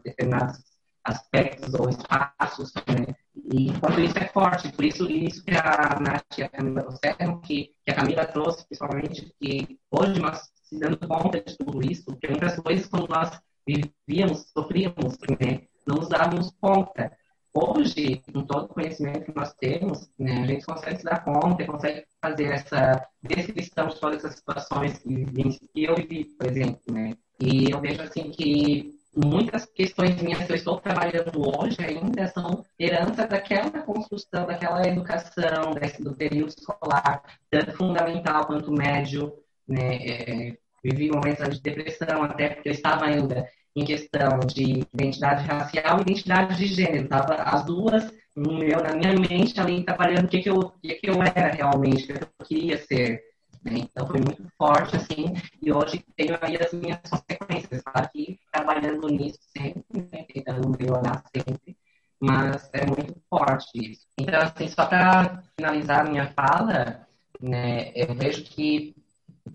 [0.02, 0.58] determinados
[1.04, 3.14] aspectos ou espaços, né?
[3.52, 7.40] E quanto isso é forte, por isso isso que a Nath e a Camila trouxeram,
[7.40, 12.04] que, que a Camila trouxe principalmente, que hoje nós se dando conta de tudo isso,
[12.04, 15.62] porque muitas coisas quando nós vivíamos, sofríamos, né?
[15.86, 17.16] não nos dávamos conta.
[17.54, 21.64] Hoje, com todo o conhecimento que nós temos, né, a gente consegue se dar conta,
[21.64, 27.14] consegue fazer essa descrição de todas as situações que eu vivi, por exemplo, né?
[27.40, 32.64] E eu vejo assim que muitas questões minhas que eu estou trabalhando hoje ainda são
[32.78, 39.32] herança daquela construção, daquela educação, desse, do período escolar, tanto fundamental quanto médio,
[39.66, 39.96] né?
[39.96, 45.98] É, vivi momentos de depressão, até porque eu estava ainda em questão de identidade racial
[45.98, 47.08] e identidade de gênero.
[47.08, 50.94] Tava as duas meu, na minha mente ali trabalhando o que, que, eu, o que,
[50.94, 53.22] que eu era realmente, o que eu queria ser.
[53.64, 53.78] Né?
[53.78, 59.08] Então foi muito forte, assim, e hoje tenho aí as minhas consequências, tá aqui trabalhando
[59.08, 60.24] nisso sempre, né?
[60.32, 61.76] tentando melhorar sempre,
[62.20, 64.06] mas é muito forte isso.
[64.16, 67.06] Então, assim, só para finalizar a minha fala,
[67.40, 68.94] né, eu vejo que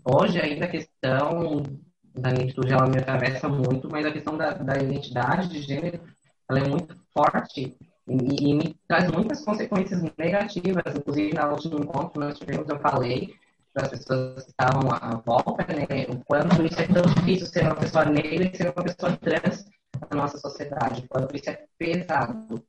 [0.06, 1.63] hoje ainda a questão
[2.15, 5.99] da negritude ela me atravessa muito, mas a questão da, da identidade de gênero
[6.49, 7.76] ela é muito forte
[8.08, 10.84] e, e, me traz muitas consequências negativas.
[10.95, 13.34] Inclusive, na última encontro nós tivemos, eu falei
[13.73, 17.63] para as pessoas que estavam à volta, né, o quanto isso é tão difícil ser
[17.63, 19.65] uma pessoa negra e ser uma pessoa trans
[20.12, 22.63] na nossa sociedade, o quanto isso é pesado.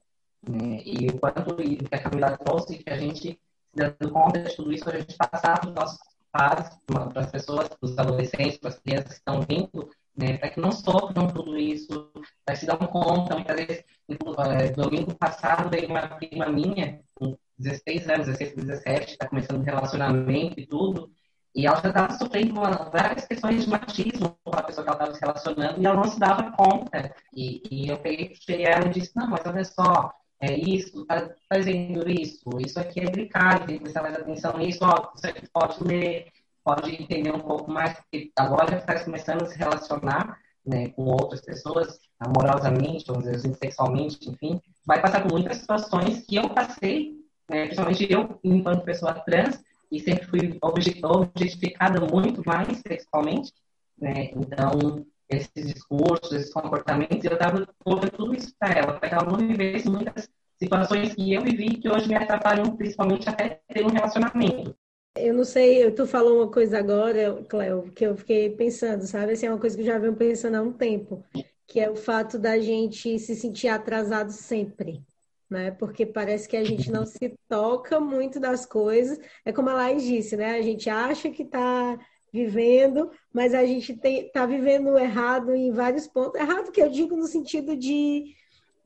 [0.48, 3.38] Né, e o quanto que a Camila trouxe, que a gente,
[3.74, 6.68] dando conta de tudo isso, a gente passar para os nossos para
[7.14, 10.72] as pessoas, para os adolescentes, para as crianças que estão vindo, né, para que não
[10.72, 12.10] sofram tudo isso,
[12.44, 18.08] para se dar conta, muitas vezes, é, domingo passado veio uma prima minha, com 16
[18.08, 21.08] anos, 16, 17, está começando um relacionamento e tudo,
[21.54, 25.14] e ela já estava sofrendo várias questões de machismo com a pessoa que ela estava
[25.14, 27.14] se relacionando e ela não se dava conta.
[27.32, 30.12] E, e eu peguei, cheguei ela e disse, não, mas olha só,
[30.44, 34.80] é isso, tá fazendo isso, isso aqui é delicado, tem que prestar mais atenção nisso,
[34.82, 35.12] ó,
[35.52, 36.26] pode ler,
[36.62, 41.40] pode entender um pouco mais, porque agora está começando a se relacionar né, com outras
[41.40, 47.16] pessoas, amorosamente, vamos dizer assim, sexualmente, enfim, vai passar por muitas situações que eu passei,
[47.48, 53.52] né, principalmente eu, enquanto pessoa trans, e sempre fui objetificada muito mais sexualmente,
[53.98, 59.14] né, então esses discursos, esses comportamentos, eu estava colocando tudo isso para ela, para que
[59.14, 63.84] ela não vivesse muitas situações que eu vivi que hoje me atrapalham, principalmente até ter
[63.84, 64.76] um relacionamento.
[65.16, 69.32] Eu não sei, tu falou uma coisa agora, Cleo, que eu fiquei pensando, sabe?
[69.32, 71.24] Assim, é uma coisa que eu já venho pensando há um tempo,
[71.68, 75.00] que é o fato da gente se sentir atrasado sempre,
[75.48, 75.70] né?
[75.70, 79.18] Porque parece que a gente não se toca muito das coisas.
[79.44, 80.56] É como a Laís disse, né?
[80.56, 81.96] A gente acha que está
[82.34, 86.40] vivendo, mas a gente está vivendo errado em vários pontos.
[86.40, 88.34] Errado que eu digo no sentido de,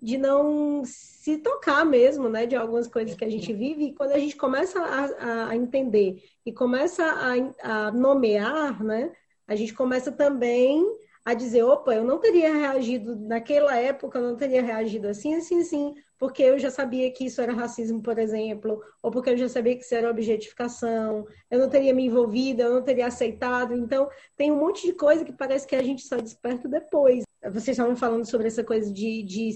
[0.02, 2.44] de não se tocar mesmo, né?
[2.44, 3.87] De algumas coisas que a gente vive.
[3.87, 9.12] E quando a gente começa a, a entender e começa a, a nomear, né?
[9.46, 10.84] A gente começa também
[11.24, 15.61] a dizer, opa, eu não teria reagido naquela época, eu não teria reagido assim, assim,
[15.61, 19.48] assim, porque eu já sabia que isso era racismo, por exemplo, ou porque eu já
[19.48, 23.72] sabia que isso era objetificação, eu não teria me envolvido, eu não teria aceitado.
[23.74, 27.24] Então, tem um monte de coisa que parece que a gente só desperta depois.
[27.44, 29.50] Vocês estavam falando sobre essa coisa de, de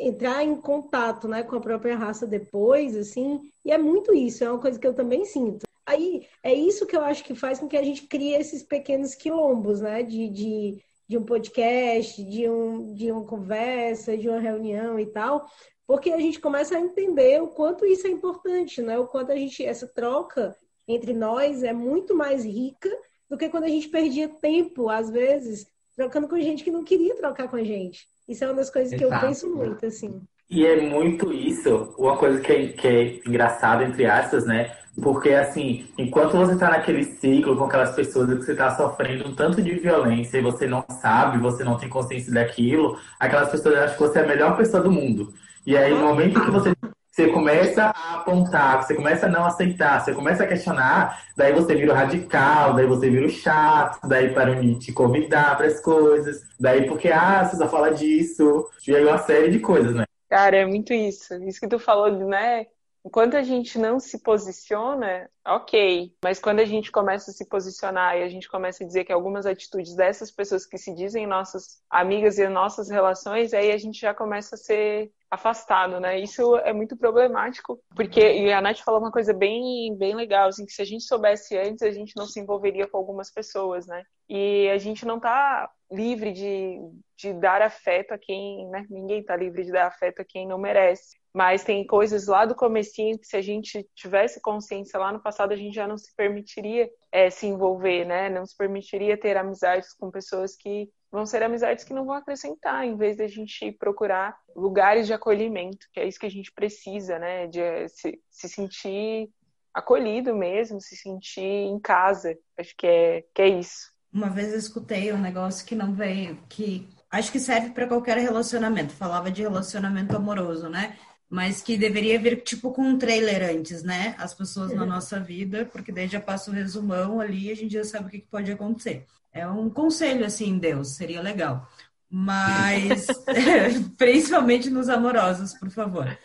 [0.00, 4.50] entrar em contato né, com a própria raça depois, assim, e é muito isso, é
[4.50, 5.64] uma coisa que eu também sinto.
[5.86, 9.14] Aí, é isso que eu acho que faz com que a gente crie esses pequenos
[9.14, 14.98] quilombos, né, de, de de um podcast, de, um, de uma conversa, de uma reunião
[14.98, 15.46] e tal,
[15.86, 18.98] porque a gente começa a entender o quanto isso é importante, né?
[18.98, 22.90] O quanto a gente essa troca entre nós é muito mais rica
[23.28, 25.66] do que quando a gente perdia tempo, às vezes,
[25.96, 28.06] trocando com gente que não queria trocar com a gente.
[28.28, 29.08] Isso é uma das coisas Exato.
[29.08, 30.20] que eu penso muito, assim.
[30.50, 34.76] E é muito isso, uma coisa que é, que é engraçada, entre aspas, né?
[35.02, 39.34] Porque, assim, enquanto você está naquele ciclo com aquelas pessoas que você está sofrendo um
[39.34, 43.96] tanto de violência e você não sabe, você não tem consciência daquilo, aquelas pessoas acham
[43.96, 45.34] que você é a melhor pessoa do mundo.
[45.66, 46.72] E aí, no momento que você,
[47.10, 51.74] você começa a apontar, você começa a não aceitar, você começa a questionar, daí você
[51.74, 55.80] vira o radical, daí você vira o chato, daí para de te convidar para as
[55.80, 60.04] coisas, daí porque, ah, você só fala disso, e aí uma série de coisas, né?
[60.28, 61.34] Cara, é muito isso.
[61.44, 62.66] Isso que tu falou, né?
[63.04, 66.14] Enquanto a gente não se posiciona, ok.
[66.24, 69.12] Mas quando a gente começa a se posicionar e a gente começa a dizer que
[69.12, 74.00] algumas atitudes dessas pessoas que se dizem nossas amigas e nossas relações, aí a gente
[74.00, 76.18] já começa a ser afastado, né?
[76.18, 80.64] Isso é muito problemático, porque e a Nath falou uma coisa bem, bem legal, assim,
[80.64, 84.02] que se a gente soubesse antes, a gente não se envolveria com algumas pessoas, né?
[84.28, 86.78] E a gente não tá livre de,
[87.18, 88.86] de dar afeto a quem, né?
[88.88, 91.22] Ninguém tá livre de dar afeto a quem não merece.
[91.34, 95.52] Mas tem coisas lá do comecinho que se a gente tivesse consciência lá no passado,
[95.52, 98.30] a gente já não se permitiria é, se envolver, né?
[98.30, 102.84] Não se permitiria ter amizades com pessoas que vão ser amizades que não vão acrescentar,
[102.84, 106.52] em vez de a gente procurar lugares de acolhimento, que é isso que a gente
[106.52, 107.48] precisa, né?
[107.48, 109.28] De eh, se, se sentir
[109.74, 112.38] acolhido mesmo, se sentir em casa.
[112.56, 113.92] Acho que é, que é isso.
[114.12, 118.18] Uma vez eu escutei um negócio que não veio, que acho que serve para qualquer
[118.18, 118.92] relacionamento.
[118.92, 120.96] Falava de relacionamento amoroso, né?
[121.28, 124.14] Mas que deveria vir tipo com um trailer antes, né?
[124.18, 127.72] As pessoas na nossa vida, porque daí já passa o resumão ali e a gente
[127.72, 129.06] já sabe o que pode acontecer.
[129.32, 131.68] É um conselho, assim, Deus, seria legal.
[132.08, 133.06] Mas,
[133.98, 136.16] principalmente nos amorosos, por favor.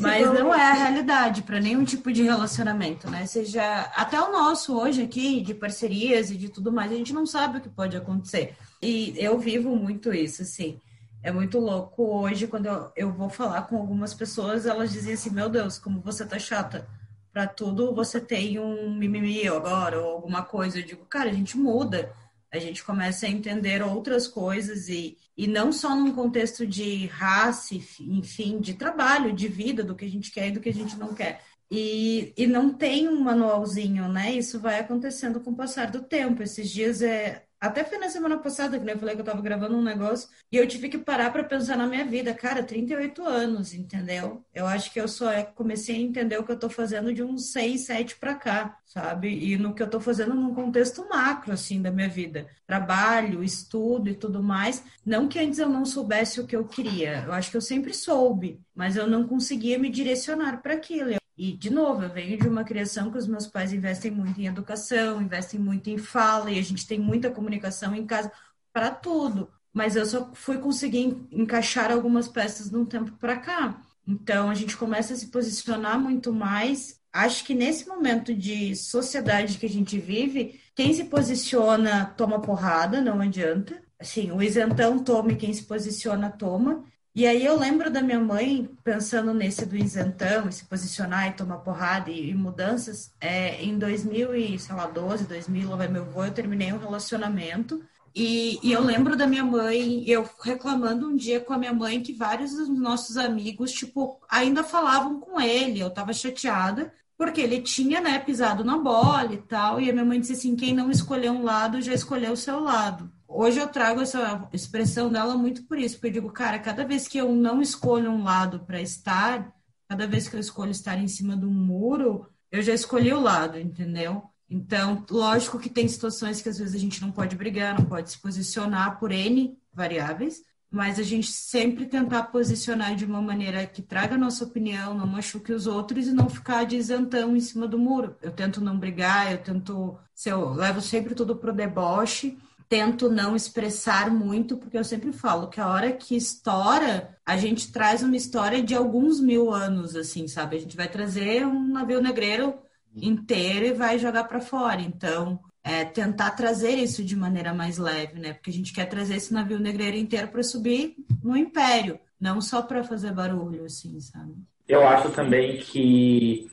[0.00, 3.24] Mas não é a realidade para nenhum tipo de relacionamento, né?
[3.26, 7.24] Seja até o nosso hoje aqui, de parcerias e de tudo mais, a gente não
[7.24, 8.56] sabe o que pode acontecer.
[8.82, 10.80] E eu vivo muito isso, assim.
[11.22, 15.30] É muito louco hoje, quando eu, eu vou falar com algumas pessoas, elas dizem assim:
[15.30, 16.88] Meu Deus, como você tá chata
[17.32, 20.78] para tudo você tem um mimimi agora ou alguma coisa.
[20.78, 22.12] Eu digo, cara, a gente muda,
[22.52, 27.74] a gente começa a entender outras coisas e, e não só num contexto de raça,
[28.00, 30.96] enfim, de trabalho, de vida, do que a gente quer e do que a gente
[30.96, 31.42] não quer.
[31.70, 34.32] E, e não tem um manualzinho, né?
[34.32, 36.42] Isso vai acontecendo com o passar do tempo.
[36.42, 39.76] Esses dias é, até foi na semana passada que eu falei que eu tava gravando
[39.76, 42.32] um negócio e eu tive que parar para pensar na minha vida.
[42.32, 44.42] Cara, 38 anos, entendeu?
[44.54, 47.22] Eu acho que eu só é, comecei a entender o que eu tô fazendo de
[47.22, 49.28] uns 6, 7 para cá, sabe?
[49.28, 52.48] E no que eu tô fazendo num contexto macro, assim, da minha vida.
[52.66, 54.82] Trabalho, estudo e tudo mais.
[55.04, 57.24] Não que antes eu não soubesse o que eu queria.
[57.26, 61.19] Eu acho que eu sempre soube, mas eu não conseguia me direcionar para aquilo.
[61.42, 64.46] E, de novo, eu venho de uma criação que os meus pais investem muito em
[64.46, 68.30] educação, investem muito em fala, e a gente tem muita comunicação em casa
[68.74, 69.50] para tudo.
[69.72, 73.82] Mas eu só fui conseguir encaixar algumas peças de um tempo para cá.
[74.06, 77.00] Então, a gente começa a se posicionar muito mais.
[77.10, 83.00] Acho que nesse momento de sociedade que a gente vive, quem se posiciona toma porrada,
[83.00, 83.82] não adianta.
[83.98, 86.84] Assim, o isentão toma e quem se posiciona toma.
[87.12, 91.58] E aí eu lembro da minha mãe pensando nesse do isentão, se posicionar e tomar
[91.58, 93.12] porrada e, e mudanças.
[93.20, 97.82] É, em 2012, 2000, lá vai meu avô, eu terminei um relacionamento.
[98.14, 102.00] E, e, eu lembro da minha mãe, eu reclamando um dia com a minha mãe
[102.02, 105.80] que vários dos nossos amigos, tipo, ainda falavam com ele.
[105.80, 109.80] Eu tava chateada porque ele tinha, né, pisado na bola e tal.
[109.80, 112.60] E a minha mãe disse assim: quem não escolheu um lado já escolheu o seu
[112.60, 116.84] lado hoje eu trago essa expressão dela muito por isso, porque eu digo, cara, cada
[116.84, 119.54] vez que eu não escolho um lado para estar,
[119.88, 123.20] cada vez que eu escolho estar em cima de um muro, eu já escolhi o
[123.20, 124.22] lado, entendeu?
[124.48, 128.10] Então, lógico que tem situações que às vezes a gente não pode brigar, não pode
[128.10, 133.82] se posicionar por N variáveis, mas a gente sempre tentar posicionar de uma maneira que
[133.82, 137.66] traga a nossa opinião, não machuque os outros e não ficar de isentão em cima
[137.66, 138.16] do muro.
[138.22, 142.38] Eu tento não brigar, eu tento, eu levo sempre tudo pro deboche,
[142.70, 147.72] tento não expressar muito, porque eu sempre falo que a hora que estoura, a gente
[147.72, 150.56] traz uma história de alguns mil anos, assim, sabe?
[150.56, 152.54] A gente vai trazer um navio negreiro
[152.94, 154.80] inteiro e vai jogar para fora.
[154.80, 158.34] Então, é tentar trazer isso de maneira mais leve, né?
[158.34, 162.62] Porque a gente quer trazer esse navio negreiro inteiro para subir no império, não só
[162.62, 164.32] para fazer barulho, assim, sabe?
[164.68, 166.48] Eu acho também que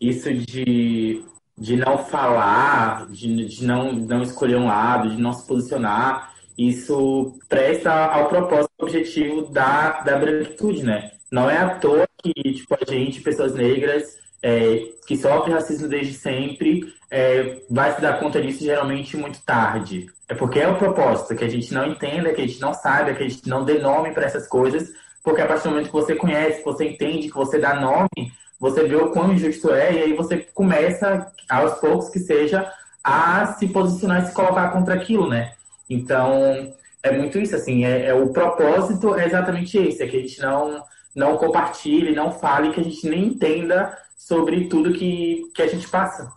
[0.00, 1.24] isso de
[1.60, 7.38] de não falar, de, de não, não escolher um lado, de não se posicionar, isso
[7.48, 11.10] presta ao propósito objetivo da, da branquitude, né?
[11.30, 16.14] Não é à toa que, tipo, a gente, pessoas negras, é, que sofrem racismo desde
[16.14, 20.06] sempre, é, vai se dar conta disso geralmente muito tarde.
[20.28, 23.12] É porque é o propósito, que a gente não entenda, que a gente não saiba,
[23.12, 24.90] que a gente não dê nome para essas coisas,
[25.22, 28.32] porque a partir do momento que você conhece, que você entende, que você dá nome,
[28.60, 32.70] você vê o quão injusto é, e aí você começa, aos poucos que seja,
[33.02, 35.52] a se posicionar e se colocar contra aquilo, né?
[35.88, 40.20] Então, é muito isso, assim, é, é, o propósito é exatamente esse, é que a
[40.20, 40.84] gente não,
[41.16, 45.88] não compartilhe, não fale, que a gente nem entenda sobre tudo que, que a gente
[45.88, 46.30] passa.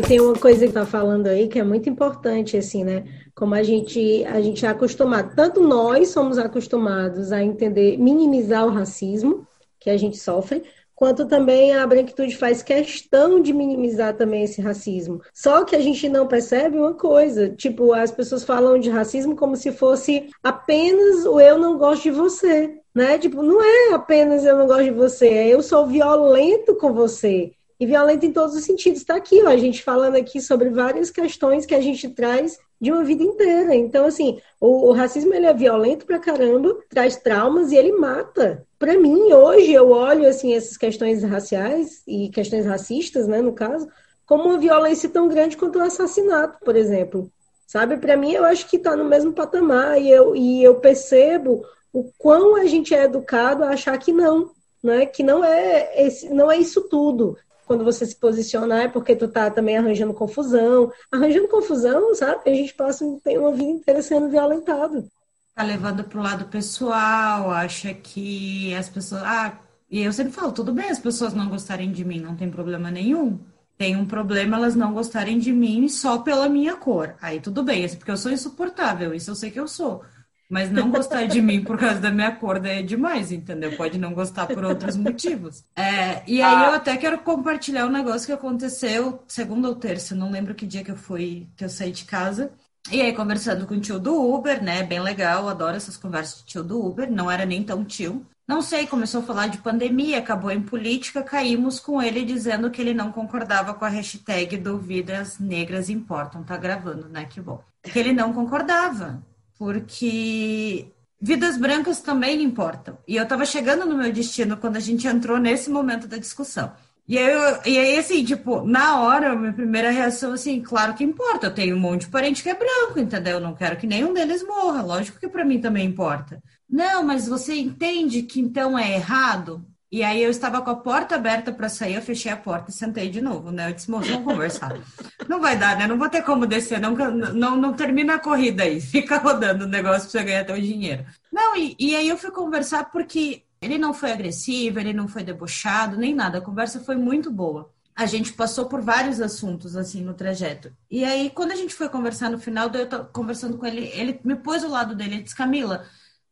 [0.00, 3.04] E tem uma coisa que tá falando aí que é muito importante, assim, né?
[3.34, 8.70] Como a gente, a gente é acostumado, tanto nós somos acostumados a entender, minimizar o
[8.70, 9.46] racismo
[9.78, 10.62] que a gente sofre,
[10.94, 15.20] quanto também a branquitude faz questão de minimizar também esse racismo.
[15.34, 19.54] Só que a gente não percebe uma coisa, tipo, as pessoas falam de racismo como
[19.54, 23.18] se fosse apenas o eu não gosto de você, né?
[23.18, 27.52] Tipo, não é apenas eu não gosto de você, é eu sou violento com você
[27.80, 29.00] e violento em todos os sentidos.
[29.00, 32.92] Está aqui, ó, a gente falando aqui sobre várias questões que a gente traz de
[32.92, 33.74] uma vida inteira.
[33.74, 38.66] Então, assim, o, o racismo ele é violento pra caramba, traz traumas e ele mata.
[38.78, 43.88] Para mim, hoje, eu olho assim essas questões raciais e questões racistas, né, no caso,
[44.26, 47.32] como uma violência tão grande quanto o assassinato, por exemplo.
[47.66, 51.64] Sabe, para mim, eu acho que está no mesmo patamar e eu, e eu percebo
[51.92, 54.50] o quão a gente é educado a achar que não,
[54.82, 55.06] né?
[55.06, 57.36] Que não é esse, não é isso tudo
[57.70, 60.90] quando você se posicionar é porque tu tá também arranjando confusão.
[61.08, 62.50] Arranjando confusão, sabe?
[62.50, 65.08] A gente passa tem uma vida inteira sendo violentado.
[65.54, 69.22] Tá levando pro lado pessoal, acha que as pessoas.
[69.24, 69.56] Ah,
[69.88, 72.90] e eu sempre falo, tudo bem as pessoas não gostarem de mim, não tem problema
[72.90, 73.38] nenhum.
[73.78, 77.14] Tem um problema elas não gostarem de mim só pela minha cor.
[77.22, 80.02] Aí tudo bem, porque eu sou insuportável, isso eu sei que eu sou.
[80.50, 83.76] Mas não gostar de mim por causa da minha cor é demais, entendeu?
[83.76, 85.64] Pode não gostar por outros motivos.
[85.76, 90.30] É, e aí eu até quero compartilhar um negócio que aconteceu segunda ou terça, não
[90.30, 92.50] lembro que dia que eu fui, que eu saí de casa.
[92.90, 94.82] E aí, conversando com o tio do Uber, né?
[94.82, 98.26] Bem legal, adoro essas conversas de tio do Uber, não era nem tão tio.
[98.48, 102.82] Não sei, começou a falar de pandemia, acabou em política, caímos com ele dizendo que
[102.82, 106.42] ele não concordava com a hashtag do Vidas Negras Importam.
[106.42, 107.26] Tá gravando, né?
[107.26, 107.62] Que bom.
[107.84, 109.22] Que ele não concordava,
[109.60, 110.90] porque
[111.20, 112.96] vidas brancas também importam.
[113.06, 116.72] E eu estava chegando no meu destino quando a gente entrou nesse momento da discussão.
[117.06, 121.04] E aí, eu, e aí, assim, tipo, na hora, minha primeira reação, assim, claro que
[121.04, 121.48] importa.
[121.48, 123.34] Eu tenho um monte de parente que é branco, entendeu?
[123.34, 124.80] Eu não quero que nenhum deles morra.
[124.82, 126.42] Lógico que para mim também importa.
[126.68, 129.62] Não, mas você entende que então é errado?
[129.92, 132.72] E aí eu estava com a porta aberta para sair, eu fechei a porta e
[132.72, 133.68] sentei de novo, né?
[133.68, 134.72] Eu disse, moço, vamos conversar.
[135.28, 135.86] não vai dar, né?
[135.88, 139.68] Não vou ter como descer, não, não, não termina a corrida aí, fica rodando o
[139.68, 141.04] negócio para você ganhar teu dinheiro.
[141.32, 145.24] Não, e, e aí eu fui conversar porque ele não foi agressivo, ele não foi
[145.24, 146.38] debochado, nem nada.
[146.38, 147.70] A conversa foi muito boa.
[147.94, 150.72] A gente passou por vários assuntos assim no trajeto.
[150.90, 154.18] E aí, quando a gente foi conversar no final, eu tô conversando com ele, ele
[154.24, 155.84] me pôs ao lado dele e disse: Camila,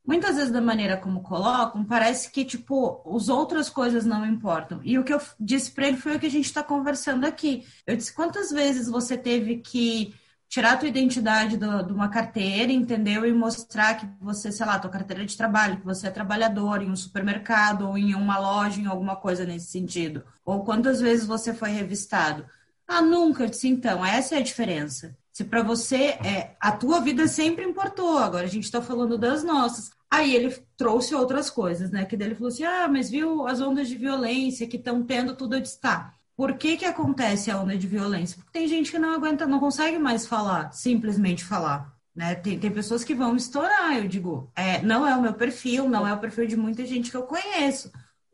[0.09, 4.81] muitas vezes da maneira como colocam, parece que tipo, as outras coisas não importam.
[4.83, 7.67] E o que eu disse para ele foi o que a gente está conversando aqui.
[7.87, 10.15] Eu disse: quantas vezes você teve que
[10.49, 13.27] tirar a tua identidade do, de uma carteira, entendeu?
[13.27, 16.91] E mostrar que você, sei lá, tua carteira de trabalho, que você é trabalhador em
[16.91, 20.25] um supermercado ou em uma loja, em alguma coisa nesse sentido.
[20.43, 22.47] Ou quantas vezes você foi revistado.
[22.87, 23.45] Ah, nunca.
[23.45, 25.15] Eu disse, então, essa é a diferença.
[25.39, 29.45] Se para você é, a tua vida sempre importou, agora a gente está falando das
[29.45, 29.93] nossas.
[30.11, 32.05] Aí ele trouxe outras coisas, né?
[32.05, 35.55] Que dele falou assim: ah, mas viu as ondas de violência que estão tendo tudo
[35.55, 36.19] a destaque.
[36.37, 38.37] Por que, que acontece a onda de violência?
[38.37, 41.95] Porque tem gente que não aguenta, não consegue mais falar, simplesmente falar.
[42.17, 42.35] Né?
[42.35, 44.51] Tem, tem pessoas que vão estourar, eu digo.
[44.57, 47.23] É, não é o meu perfil, não é o perfil de muita gente que eu
[47.23, 47.93] conheço.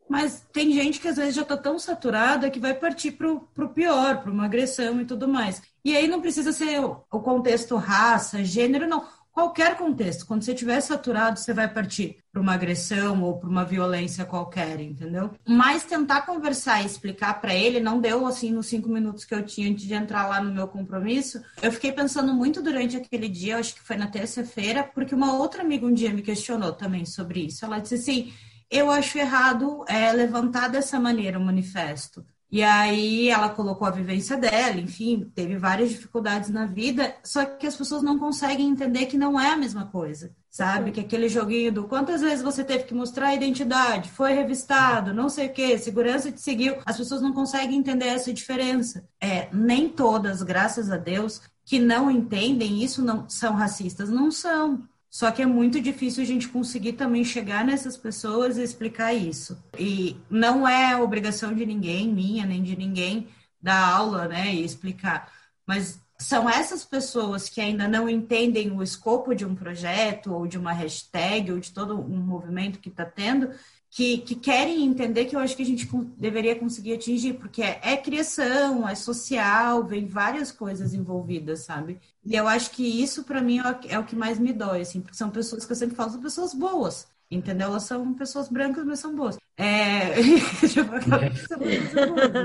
[0.08, 3.68] Mas tem gente que às vezes já está tão saturada que vai partir para o
[3.68, 5.62] pior, para uma agressão e tudo mais.
[5.84, 10.24] E aí não precisa ser o contexto raça, gênero, não qualquer contexto.
[10.24, 14.80] Quando você estiver saturado, você vai partir para uma agressão ou para uma violência qualquer,
[14.80, 15.32] entendeu?
[15.46, 19.44] Mas tentar conversar e explicar para ele não deu assim nos cinco minutos que eu
[19.44, 21.42] tinha antes de entrar lá no meu compromisso.
[21.60, 25.62] Eu fiquei pensando muito durante aquele dia, acho que foi na terça-feira, porque uma outra
[25.62, 27.64] amiga um dia me questionou também sobre isso.
[27.64, 28.32] Ela disse assim:
[28.74, 32.26] eu acho errado é, levantar dessa maneira o manifesto.
[32.50, 37.66] E aí ela colocou a vivência dela, enfim, teve várias dificuldades na vida, só que
[37.66, 40.92] as pessoas não conseguem entender que não é a mesma coisa, sabe?
[40.92, 45.28] Que aquele joguinho do quantas vezes você teve que mostrar a identidade, foi revistado, não
[45.28, 49.04] sei o que, segurança te seguiu, as pessoas não conseguem entender essa diferença.
[49.20, 54.82] É, nem todas, graças a Deus, que não entendem isso não são racistas, não são.
[55.14, 59.56] Só que é muito difícil a gente conseguir também chegar nessas pessoas e explicar isso.
[59.78, 63.28] E não é obrigação de ninguém, minha nem de ninguém,
[63.62, 65.32] dar aula, né, e explicar.
[65.64, 70.58] Mas são essas pessoas que ainda não entendem o escopo de um projeto, ou de
[70.58, 73.52] uma hashtag, ou de todo um movimento que está tendo,
[73.94, 75.88] que, que, querem entender que eu acho que a gente
[76.18, 82.00] deveria conseguir atingir, porque é, é, criação, é social, vem várias coisas envolvidas, sabe?
[82.24, 85.00] E eu acho que isso, para mim, é, é o que mais me dói, assim,
[85.00, 87.68] porque são pessoas que eu sempre falo, são pessoas boas, entendeu?
[87.68, 89.38] Elas são pessoas brancas, mas são boas.
[89.56, 90.18] É...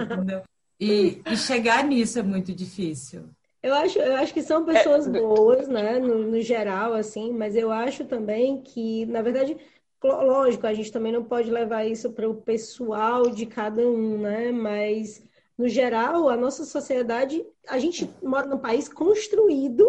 [0.05, 0.43] entendeu?
[0.79, 3.23] E, e chegar nisso é muito difícil.
[3.63, 5.11] Eu acho, eu acho que são pessoas é...
[5.19, 9.57] boas, né, no, no geral, assim, mas eu acho também que, na verdade,
[10.01, 14.51] Lógico, a gente também não pode levar isso para o pessoal de cada um, né?
[14.51, 15.21] Mas,
[15.57, 19.85] no geral, a nossa sociedade, a gente mora num país construído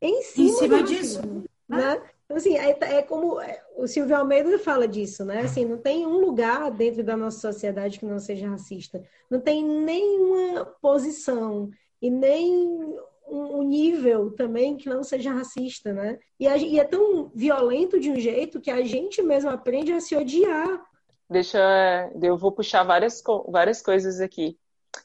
[0.00, 1.20] em cima, em cima disso.
[1.68, 2.02] Né?
[2.26, 5.40] Então, assim, é, é, como é, o Silvio Almeida fala disso, né?
[5.40, 9.02] Assim, não tem um lugar dentro da nossa sociedade que não seja racista.
[9.30, 11.70] Não tem nenhuma posição
[12.02, 12.96] e nem
[13.28, 16.18] um, nível também que não seja racista, né?
[16.38, 20.00] E, a, e, é tão violento de um jeito que a gente mesmo aprende a
[20.00, 20.80] se odiar.
[21.28, 21.58] Deixa,
[22.22, 24.56] eu vou puxar várias, várias coisas aqui.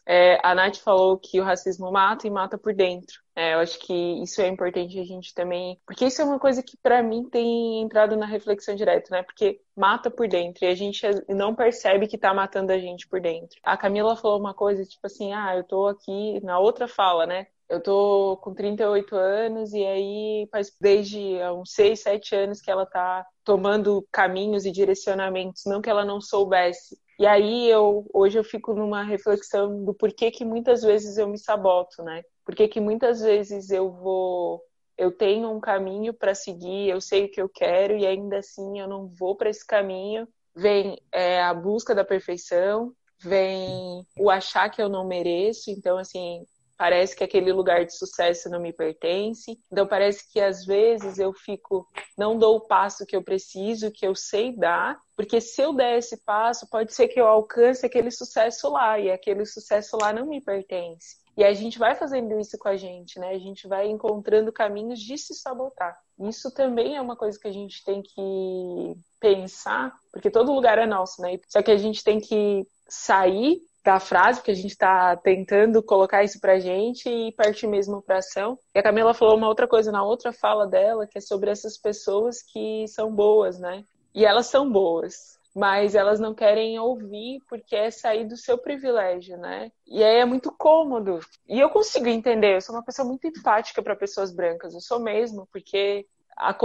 [0.06, 3.20] É, a Nath falou que o racismo mata e mata por dentro.
[3.36, 5.80] É, eu acho que isso é importante a gente também.
[5.86, 9.24] Porque isso é uma coisa que, para mim, tem entrado na reflexão direto, né?
[9.24, 13.20] Porque mata por dentro e a gente não percebe que tá matando a gente por
[13.20, 13.60] dentro.
[13.64, 17.48] A Camila falou uma coisa, tipo assim, ah, eu tô aqui, na outra fala, né?
[17.72, 22.86] Eu tô com 38 anos e aí faz desde uns 6, 7 anos que ela
[22.86, 27.00] tá tomando caminhos e direcionamentos, não que ela não soubesse.
[27.18, 31.38] E aí eu hoje eu fico numa reflexão do porquê que muitas vezes eu me
[31.38, 32.24] saboto, né?
[32.46, 34.62] Porquê que muitas vezes eu vou
[34.98, 38.82] eu tenho um caminho para seguir, eu sei o que eu quero e ainda assim
[38.82, 40.28] eu não vou para esse caminho.
[40.54, 45.72] Vem é, a busca da perfeição, vem o achar que eu não mereço.
[45.72, 46.46] Então, assim,
[46.82, 49.56] parece que aquele lugar de sucesso não me pertence.
[49.72, 54.04] Então parece que às vezes eu fico, não dou o passo que eu preciso, que
[54.04, 58.10] eu sei dar, porque se eu der esse passo, pode ser que eu alcance aquele
[58.10, 61.18] sucesso lá e aquele sucesso lá não me pertence.
[61.38, 63.30] E a gente vai fazendo isso com a gente, né?
[63.30, 65.96] A gente vai encontrando caminhos de se sabotar.
[66.20, 70.88] Isso também é uma coisa que a gente tem que pensar, porque todo lugar é
[70.88, 71.40] nosso, né?
[71.48, 76.24] Só que a gente tem que sair da frase, porque a gente está tentando colocar
[76.24, 78.58] isso pra gente e partir mesmo pra ação.
[78.76, 81.78] E a Camila falou uma outra coisa na outra fala dela, que é sobre essas
[81.78, 83.84] pessoas que são boas, né?
[84.14, 89.38] E elas são boas mas elas não querem ouvir porque é sair do seu privilégio,
[89.38, 89.72] né?
[89.86, 91.20] E aí é muito cômodo.
[91.48, 95.00] E eu consigo entender, eu sou uma pessoa muito empática para pessoas brancas, eu sou
[95.00, 96.06] mesmo, porque
[96.38, 96.56] a,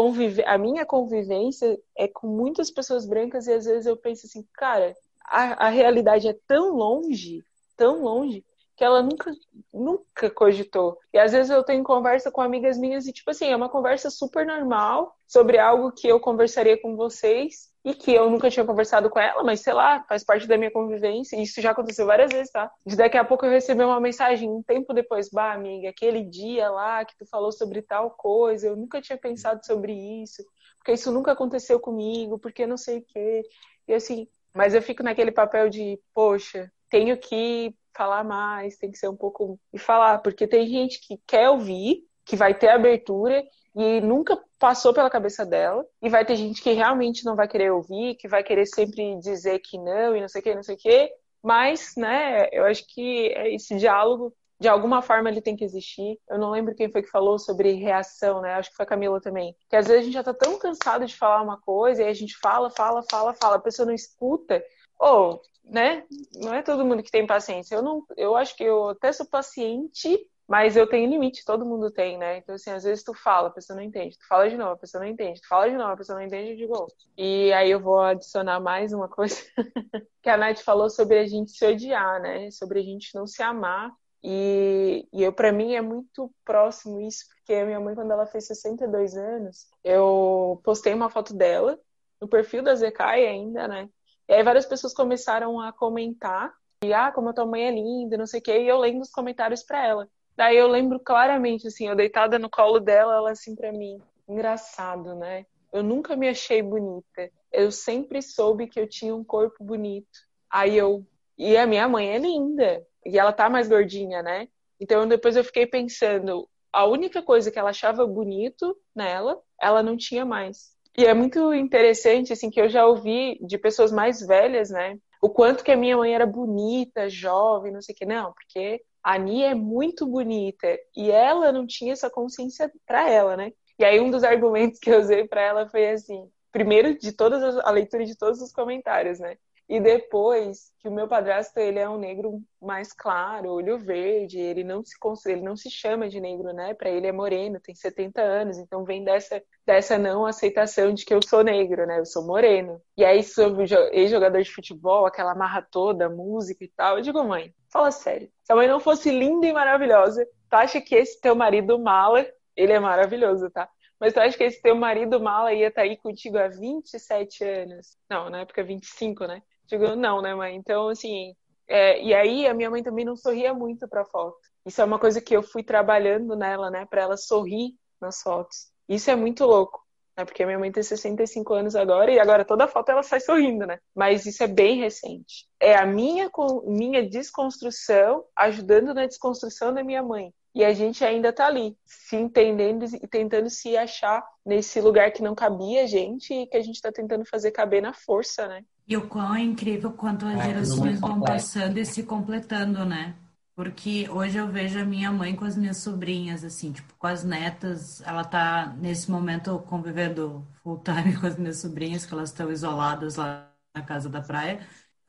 [0.47, 4.95] a minha convivência é com muitas pessoas brancas e às vezes eu penso assim, cara,
[5.29, 7.43] a, a realidade é tão longe,
[7.77, 8.45] tão longe,
[8.77, 9.33] que ela nunca,
[9.73, 10.99] nunca cogitou.
[11.13, 14.11] E às vezes eu tenho conversa com amigas minhas e, tipo assim, é uma conversa
[14.11, 19.09] super normal sobre algo que eu conversaria com vocês e que eu nunca tinha conversado
[19.09, 21.37] com ela, mas sei lá, faz parte da minha convivência.
[21.37, 22.71] E isso já aconteceu várias vezes, tá?
[22.85, 26.69] De daqui a pouco eu recebi uma mensagem um tempo depois, bah, amiga, aquele dia
[26.71, 30.45] lá que tu falou sobre tal coisa, eu nunca tinha pensado sobre isso,
[30.79, 33.43] porque isso nunca aconteceu comigo, porque não sei o quê.
[33.89, 38.99] E assim, mas eu fico naquele papel de, poxa, tenho que falar mais, tem que
[38.99, 43.45] ser um pouco e falar, porque tem gente que quer ouvir, que vai ter abertura
[43.75, 45.85] e nunca passou pela cabeça dela.
[46.03, 49.59] E vai ter gente que realmente não vai querer ouvir, que vai querer sempre dizer
[49.61, 51.13] que não e não sei o que, não sei o que.
[51.43, 56.19] Mas, né, eu acho que esse diálogo, de alguma forma, ele tem que existir.
[56.29, 58.55] Eu não lembro quem foi que falou sobre reação, né?
[58.55, 59.55] Acho que foi a Camila também.
[59.69, 62.15] Que às vezes a gente já tá tão cansado de falar uma coisa e a
[62.15, 64.63] gente fala, fala, fala, fala, a pessoa não escuta.
[64.99, 66.05] Ou, né?
[66.35, 67.75] Não é todo mundo que tem paciência.
[67.75, 71.91] Eu não, eu acho que eu até sou paciente mas eu tenho limite, todo mundo
[71.91, 72.39] tem, né?
[72.39, 74.17] Então, assim, às vezes tu fala, a pessoa não entende.
[74.17, 75.41] Tu fala de novo, a pessoa não entende.
[75.41, 76.87] Tu fala de novo, a pessoa não entende, eu digo.
[77.19, 79.37] E aí eu vou adicionar mais uma coisa
[80.23, 82.49] que a Nath falou sobre a gente se odiar, né?
[82.53, 83.91] Sobre a gente não se amar.
[84.29, 88.27] E, e eu, para mim, é muito próximo isso, porque a minha mãe, quando ela
[88.27, 91.79] fez 62 anos, eu postei uma foto dela
[92.21, 93.89] no perfil da Zekai ainda, né?
[94.29, 96.53] E aí várias pessoas começaram a comentar
[96.83, 99.03] e, ah, como a tua mãe é linda, não sei o quê, e eu lendo
[99.03, 100.09] os comentários para ela.
[100.37, 105.15] Daí eu lembro claramente, assim, eu deitada no colo dela, ela assim pra mim, engraçado,
[105.15, 105.47] né?
[105.73, 107.31] Eu nunca me achei bonita.
[107.53, 110.19] Eu sempre soube que eu tinha um corpo bonito.
[110.51, 111.07] Aí eu.
[111.39, 112.85] E a minha mãe é linda.
[113.07, 114.49] E ela tá mais gordinha, né?
[114.81, 119.97] Então depois eu fiquei pensando, a única coisa que ela achava bonito nela, ela não
[119.97, 120.75] tinha mais.
[120.99, 124.99] E é muito interessante, assim, que eu já ouvi de pessoas mais velhas, né?
[125.21, 128.07] O quanto que a minha mãe era bonita, jovem, não sei o que.
[128.07, 133.37] Não, porque a Nia é muito bonita e ela não tinha essa consciência para ela,
[133.37, 133.53] né?
[133.79, 137.43] E aí um dos argumentos que eu usei para ela foi assim, primeiro de todas
[137.43, 139.37] as, a leitura de todos os comentários, né?
[139.69, 144.63] E depois que o meu padrasto ele é um negro mais claro, olho verde, ele
[144.63, 144.95] não se
[145.27, 146.73] ele não se chama de negro, né?
[146.73, 151.13] Para ele é moreno, tem 70 anos, então vem dessa dessa não aceitação de que
[151.13, 151.99] eu sou negro, né?
[151.99, 152.81] Eu sou moreno.
[152.97, 157.53] E aí sobre ex-jogador de futebol, aquela marra toda, música e tal, eu digo, mãe,
[157.69, 158.31] fala sério.
[158.45, 162.25] Se a mãe não fosse linda e maravilhosa, tu acha que esse teu marido mala,
[162.55, 163.69] ele é maravilhoso, tá?
[163.99, 167.45] Mas tu acha que esse teu marido mala ia estar tá aí contigo há 27
[167.45, 167.97] anos?
[168.09, 169.43] Não, na época 25, né?
[169.67, 170.55] Digo, não, né, mãe?
[170.55, 171.35] Então, assim,
[171.69, 174.39] é, e aí a minha mãe também não sorria muito pra foto.
[174.65, 178.71] Isso é uma coisa que eu fui trabalhando nela, né, pra ela sorrir nas fotos.
[178.89, 179.85] Isso é muito louco,
[180.17, 183.21] né, porque a minha mãe tem 65 anos agora e agora toda foto ela sai
[183.21, 183.79] sorrindo, né?
[183.95, 185.47] Mas isso é bem recente.
[185.59, 186.31] É a minha,
[186.65, 190.33] minha desconstrução ajudando na desconstrução da minha mãe.
[190.55, 195.23] E a gente ainda tá ali, se entendendo e tentando se achar nesse lugar que
[195.23, 198.65] não cabia a gente e que a gente tá tentando fazer caber na força, né?
[198.89, 203.17] E o quão é incrível quanto as é, gerações vão passando e se completando, né?
[203.55, 207.25] Porque hoje eu vejo a minha mãe com as minhas sobrinhas, assim, tipo, com as
[207.25, 208.03] netas.
[208.03, 213.17] Ela tá, nesse momento, convivendo full time com as minhas sobrinhas, que elas estão isoladas
[213.17, 214.61] lá na casa da praia.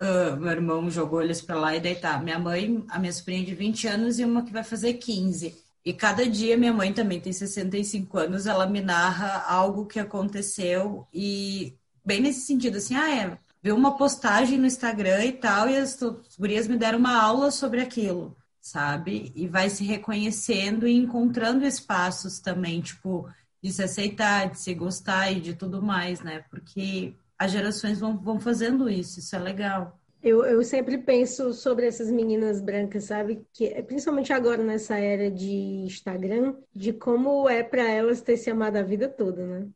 [0.01, 2.23] Uh, meu irmão jogou eles pra lá e deitar.
[2.23, 5.55] Minha mãe, a minha sobrinha de 20 anos e uma que vai fazer 15.
[5.83, 11.07] E cada dia, minha mãe também tem 65 anos, ela me narra algo que aconteceu
[11.13, 15.77] e bem nesse sentido, assim, ah, é, viu uma postagem no Instagram e tal, e
[15.77, 15.97] as
[16.37, 19.31] gurias me deram uma aula sobre aquilo, sabe?
[19.35, 23.27] E vai se reconhecendo e encontrando espaços também, tipo,
[23.61, 26.43] de se aceitar, de se gostar e de tudo mais, né?
[26.49, 29.99] Porque as gerações vão, vão fazendo isso, isso é legal.
[30.23, 33.45] Eu, eu sempre penso sobre essas meninas brancas, sabe?
[33.53, 38.77] Que principalmente agora nessa era de Instagram, de como é para elas ter se amado
[38.77, 39.67] a vida toda, né?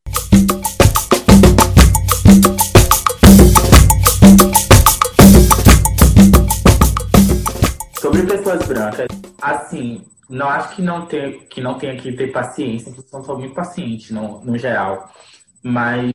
[8.02, 9.06] Sobre pessoas brancas,
[9.40, 13.38] assim, não acho que não tem que não tenha que ter paciência, porque eu sou
[13.38, 15.14] muito paciente no, no geral.
[15.62, 16.12] Mas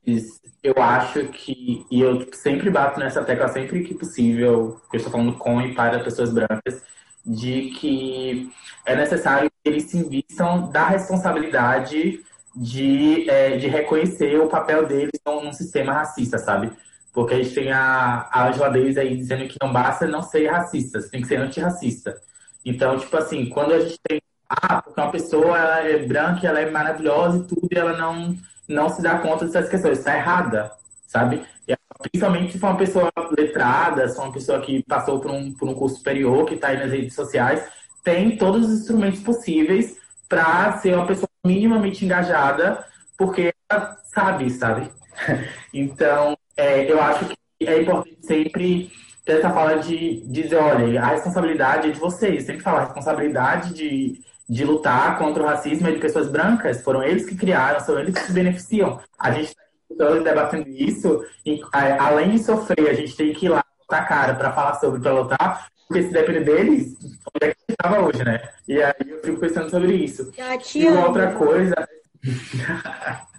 [0.61, 5.37] eu acho que, e eu sempre bato nessa tecla sempre que possível, eu estou falando
[5.37, 6.83] com e para pessoas brancas,
[7.25, 8.51] de que
[8.85, 12.21] é necessário que eles se invistam da responsabilidade
[12.53, 16.69] de, é, de reconhecer o papel deles num, sistema racista, sabe?
[17.17, 20.45] Porque a gente tem a, a Angela Davis aí dizendo que não basta não ser
[20.51, 22.15] racista, você tem que ser antirracista.
[22.63, 24.21] Então, tipo assim, quando a gente tem.
[24.47, 28.37] Ah, porque uma pessoa ela é branca, ela é maravilhosa e tudo, e ela não
[28.67, 29.97] não se dá conta dessas questões.
[29.97, 30.71] Está errada,
[31.07, 31.43] sabe?
[31.67, 35.51] E, principalmente se for uma pessoa letrada, se for uma pessoa que passou por um,
[35.53, 37.67] por um curso superior, que está aí nas redes sociais,
[38.03, 39.97] tem todos os instrumentos possíveis
[40.29, 42.85] para ser uma pessoa minimamente engajada,
[43.17, 44.91] porque ela sabe, sabe?
[45.73, 48.91] então, é, eu acho que é importante sempre
[49.23, 52.45] ter essa fala de, de dizer, olha, a responsabilidade é de vocês.
[52.45, 57.03] Sempre falar, a responsabilidade de de lutar contra o racismo é de pessoas brancas, foram
[57.03, 58.99] eles que criaram, são eles que se beneficiam.
[59.19, 59.53] A gente
[59.91, 64.35] está debatendo isso, e, além de sofrer, a gente tem que ir lá botar cara
[64.35, 68.05] para falar sobre, para lutar, porque se depender deles, onde é que a gente estava
[68.05, 68.41] hoje, né?
[68.67, 70.31] E aí eu fico pensando sobre isso.
[70.75, 71.75] E uma outra coisa.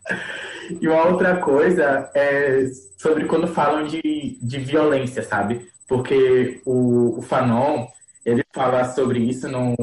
[0.81, 5.69] e uma outra coisa é sobre quando falam de, de violência, sabe?
[5.87, 7.87] Porque o, o Fanon,
[8.25, 9.75] ele fala sobre isso no,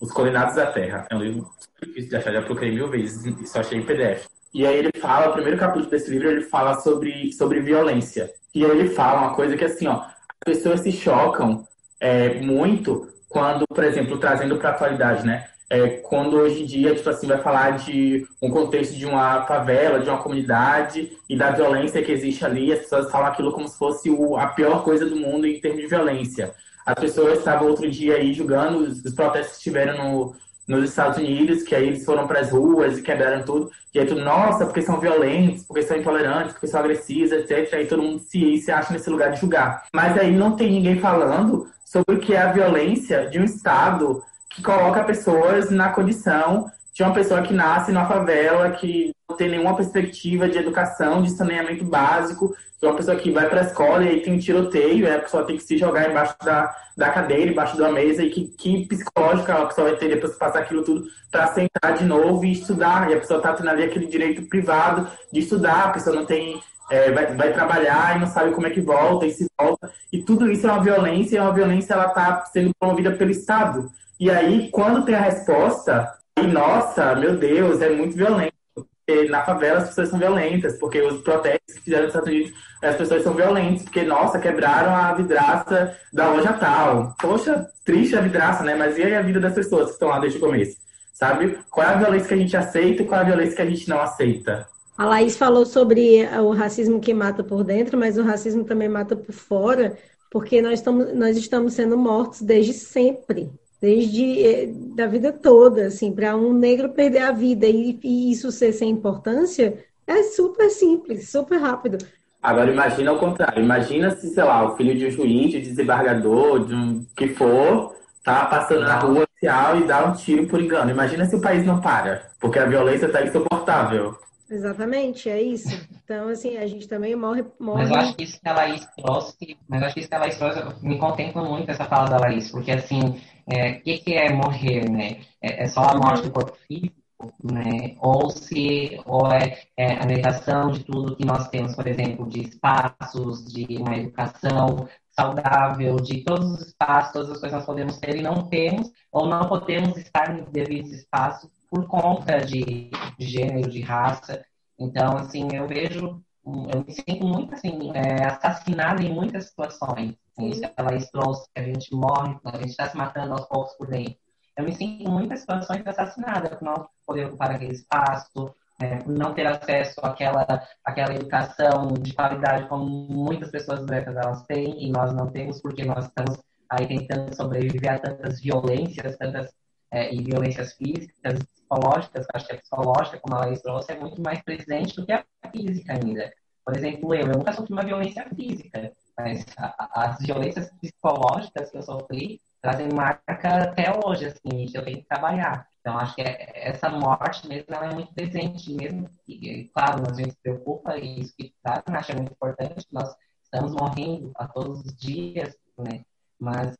[0.00, 1.06] os Coordenados da Terra.
[1.10, 1.50] É um livro
[1.80, 4.26] difícil de achar, já procurei mil vezes e só achei em PDF.
[4.52, 8.30] E aí ele fala, o primeiro capítulo desse livro, ele fala sobre, sobre violência.
[8.54, 11.66] E aí ele fala uma coisa que assim, ó, as pessoas se chocam
[12.00, 15.48] é, muito quando, por exemplo, trazendo para a atualidade, né?
[15.70, 20.00] É, quando hoje em dia, tipo assim, vai falar de um contexto de uma favela,
[20.00, 23.76] de uma comunidade e da violência que existe ali, as pessoas falam aquilo como se
[23.76, 26.54] fosse o, a pior coisa do mundo em termos de violência.
[26.86, 30.34] As pessoas estavam outro dia aí julgando os, os protestos que tiveram no,
[30.66, 33.70] nos Estados Unidos, que aí eles foram para as ruas e quebraram tudo.
[33.94, 37.74] E aí tudo, nossa, porque são violentos, porque são intolerantes, porque são agressivos, etc.
[37.74, 39.84] Aí todo mundo se, se acha nesse lugar de julgar.
[39.92, 44.22] Mas aí não tem ninguém falando sobre o que é a violência de um Estado
[44.58, 49.48] que coloca pessoas na condição de uma pessoa que nasce na favela, que não tem
[49.48, 53.64] nenhuma perspectiva de educação, de saneamento básico, que é uma pessoa que vai para a
[53.64, 56.74] escola e aí tem um tiroteio, e a pessoa tem que se jogar embaixo da,
[56.96, 60.38] da cadeira, embaixo da mesa, e que, que psicológica a pessoa vai ter depois de
[60.38, 63.84] passar aquilo tudo para sentar de novo e estudar, e a pessoa está tendo ali
[63.84, 68.26] aquele direito privado de estudar, a pessoa não tem é, vai, vai, trabalhar e não
[68.26, 69.92] sabe como é que volta e se volta.
[70.12, 73.90] E tudo isso é uma violência, e uma violência ela está sendo promovida pelo Estado.
[74.20, 76.12] E aí, quando tem a resposta,
[76.42, 78.52] e nossa, meu Deus, é muito violento.
[78.74, 82.52] Porque na favela as pessoas são violentas, porque os protestos que fizeram nos Estados Unidos,
[82.82, 87.14] as pessoas são violentas, porque, nossa, quebraram a vidraça da loja tal.
[87.20, 88.74] Poxa, triste a vidraça, né?
[88.74, 90.76] Mas e aí a vida das pessoas que estão lá desde o começo?
[91.12, 91.58] Sabe?
[91.70, 93.70] Qual é a violência que a gente aceita e qual é a violência que a
[93.70, 94.66] gente não aceita?
[94.96, 99.16] A Laís falou sobre o racismo que mata por dentro, mas o racismo também mata
[99.16, 99.96] por fora,
[100.30, 103.50] porque nós estamos, nós estamos sendo mortos desde sempre
[103.80, 108.50] desde eh, da vida toda, assim, para um negro perder a vida e, e, isso
[108.50, 111.98] ser sem importância, é super simples, super rápido.
[112.42, 116.66] Agora imagina o contrário, imagina se, sei lá, o filho de um juiz, de desembargador,
[116.66, 120.90] de um que for, tá passando na rua social e dá um tiro por engano.
[120.90, 124.16] Imagina se o país não para, porque a violência está insuportável.
[124.50, 125.68] Exatamente, é isso.
[126.04, 127.44] Então, assim, a gente também morre.
[127.60, 127.82] morre...
[127.82, 130.14] Mas eu acho que isso que a Laís trouxe, mas eu acho que isso que
[130.14, 133.98] a Laís trouxe, me contempla muito essa fala da Laís, porque assim, o é, que,
[133.98, 135.20] que é morrer, né?
[135.40, 136.94] É, é, só a morte do corpo físico,
[137.42, 137.96] né?
[138.00, 142.42] Ou se ou é, é, a negação de tudo que nós temos, por exemplo, de
[142.42, 147.98] espaços, de uma educação saudável, de todos os espaços, todas as coisas que nós podemos
[147.98, 153.26] ter e não temos, ou não podemos estar em devidos espaços por conta de, de
[153.26, 154.44] gênero, de raça.
[154.78, 160.14] Então, assim, eu vejo, eu me sinto muito assim, é, assassinada em muitas situações.
[160.38, 163.88] Isso ela trouxe, que a gente morre, a gente está se matando aos poucos por
[163.88, 164.16] dentro.
[164.56, 169.12] Eu me sinto em muitas situações assassinada por não poder ocupar aquele espaço, é, por
[169.12, 170.46] não ter acesso àquela,
[170.84, 175.84] àquela educação de qualidade como muitas pessoas brancas elas têm e nós não temos porque
[175.84, 176.38] nós estamos
[176.70, 179.52] aí tentando sobreviver a tantas violências, tantas
[179.90, 184.20] é, e violências físicas, psicológicas, acho que a psicológica, como a Laís trouxe, é muito
[184.22, 186.32] mais presente do que a física ainda.
[186.68, 191.82] Por exemplo, eu, eu nunca sofri uma violência física, mas as violências psicológicas que eu
[191.82, 195.66] sofri trazem marca até hoje, assim, que eu tenho que trabalhar.
[195.80, 200.12] Então, acho que é, essa morte mesmo ela é muito presente, mesmo que, claro, a
[200.12, 204.80] gente se preocupa e isso que tá, acha muito importante, nós estamos morrendo a todos
[204.84, 206.04] os dias, né?
[206.38, 206.76] Mas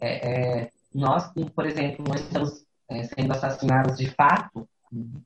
[0.00, 4.68] é, é, nós, por exemplo, nós estamos é, sendo assassinados de fato,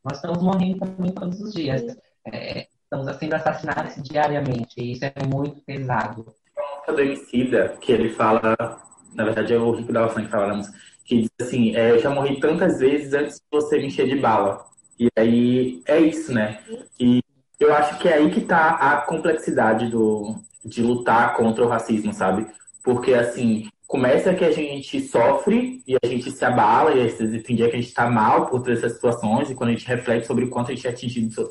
[0.03, 1.99] nós estamos morrendo também todos os dias.
[2.25, 6.33] É, estamos sendo assassinados diariamente, e isso é muito pesado.
[6.87, 8.57] A do Emicida, que ele fala,
[9.13, 11.99] na verdade é o Rico da Alfã que fala música, que diz assim, é, eu
[11.99, 14.65] já morri tantas vezes antes de você me encher de bala.
[14.99, 16.61] E aí é isso, né?
[16.99, 17.21] E
[17.61, 22.13] eu acho que é aí que tá a complexidade do, de lutar contra o racismo,
[22.13, 22.47] sabe?
[22.83, 27.71] Porque, assim, começa que a gente sofre e a gente se abala, e tem dia
[27.71, 30.45] que a gente tá mal por todas essas situações, e quando a gente reflete sobre
[30.45, 31.51] o quanto a gente é atingido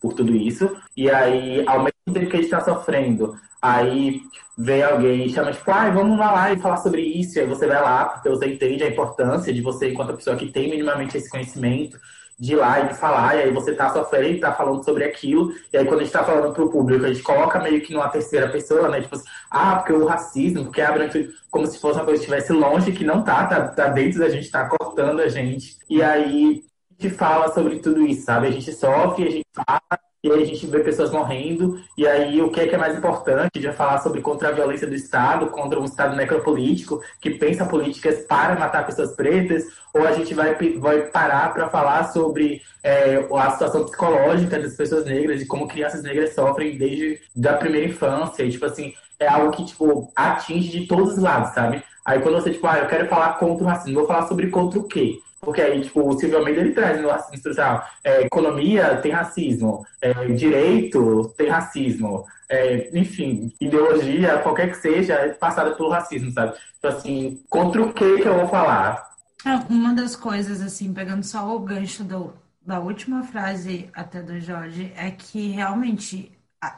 [0.00, 4.20] por tudo isso, e aí, ao mesmo tempo que a gente tá sofrendo, aí
[4.58, 7.66] vem alguém e chama, tipo, ah, vamos lá e falar sobre isso, e aí você
[7.66, 11.30] vai lá, porque você entende a importância de você, enquanto pessoa que tem minimamente esse
[11.30, 11.98] conhecimento,
[12.38, 15.04] de ir lá e de falar, e aí você tá sofrendo e tá falando sobre
[15.04, 17.92] aquilo, e aí quando a gente tá falando pro público, a gente coloca meio que
[17.92, 19.00] numa terceira pessoa, né?
[19.00, 22.52] Tipo assim, ah, porque o racismo, porque abre como se fosse uma coisa que estivesse
[22.52, 25.78] longe, que não tá, tá, tá dentro da gente, tá cortando a gente.
[25.88, 26.64] E aí
[26.98, 28.48] a gente fala sobre tudo isso, sabe?
[28.48, 29.80] A gente sofre, a gente fala,
[30.24, 32.96] e aí a gente vê pessoas morrendo, e aí o que é, que é mais
[32.96, 37.66] importante de falar sobre contra a violência do Estado, contra um Estado necropolítico que pensa
[37.66, 43.22] políticas para matar pessoas pretas, ou a gente vai, vai parar para falar sobre é,
[43.34, 48.44] a situação psicológica das pessoas negras e como crianças negras sofrem desde da primeira infância,
[48.44, 51.82] e tipo assim, é algo que tipo atinge de todos os lados, sabe?
[52.02, 54.78] Aí quando você, tipo, ah, eu quero falar contra o racismo, vou falar sobre contra
[54.78, 55.18] o quê?
[55.44, 57.86] Porque aí, tipo, o Silvio Almeida, ele traz no racismo estrutural.
[58.02, 65.28] É, economia tem racismo, é, direito tem racismo, é, enfim, ideologia, qualquer que seja, é
[65.30, 66.56] passada pelo racismo, sabe?
[66.78, 69.14] Então, assim, contra o que que eu vou falar?
[69.44, 72.32] É, uma das coisas, assim, pegando só o gancho do,
[72.64, 76.32] da última frase até do Jorge, é que realmente,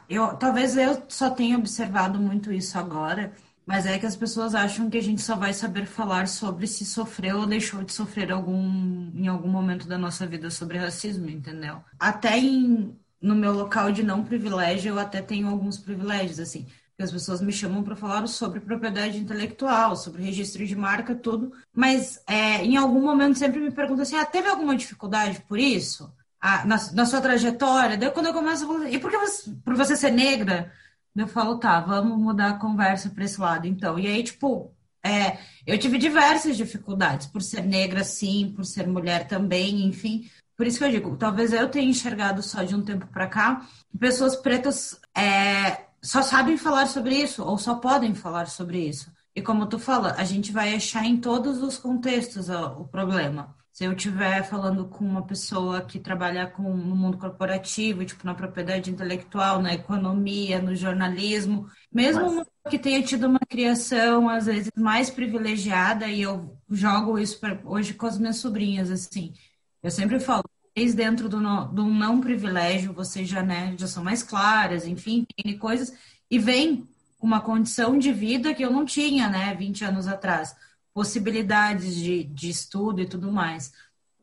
[0.09, 3.33] eu, talvez eu só tenha observado muito isso agora,
[3.67, 6.85] mas é que as pessoas acham que a gente só vai saber falar sobre se
[6.85, 11.83] sofreu ou deixou de sofrer algum, em algum momento da nossa vida sobre racismo, entendeu?
[11.99, 16.65] Até em, no meu local de não privilégio, eu até tenho alguns privilégios, assim.
[16.97, 21.53] Que as pessoas me chamam para falar sobre propriedade intelectual, sobre registro de marca, tudo.
[21.75, 26.11] Mas é, em algum momento sempre me perguntam assim: ah, teve alguma dificuldade por isso?
[26.41, 27.99] Ah, na, na, sua trajetória?
[27.99, 30.73] Daí quando eu começo a falar, e por que você, por você ser negra?
[31.17, 33.99] Eu falo, tá, vamos mudar a conversa para esse lado, então.
[33.99, 39.27] E aí, tipo, é, eu tive diversas dificuldades, por ser negra, sim, por ser mulher
[39.27, 40.31] também, enfim.
[40.57, 43.67] Por isso que eu digo, talvez eu tenha enxergado só de um tempo para cá,
[43.99, 49.11] pessoas pretas é, só sabem falar sobre isso, ou só podem falar sobre isso.
[49.35, 53.56] E como tu fala, a gente vai achar em todos os contextos o, o problema
[53.77, 58.35] se eu estiver falando com uma pessoa que trabalha com, no mundo corporativo, tipo na
[58.35, 62.47] propriedade intelectual, na economia, no jornalismo, mesmo Mas...
[62.71, 67.93] que tenha tido uma criação às vezes mais privilegiada, e eu jogo isso pra, hoje
[67.93, 69.35] com as minhas sobrinhas, assim,
[69.83, 74.03] eu sempre falo, desde dentro do, no, do não privilégio, vocês já, né, já são
[74.03, 75.93] mais claras, enfim, tem coisas,
[76.31, 76.89] e vem
[77.21, 80.57] uma condição de vida que eu não tinha, né, 20 anos atrás
[80.97, 83.71] possibilidades de, de estudo e tudo mais.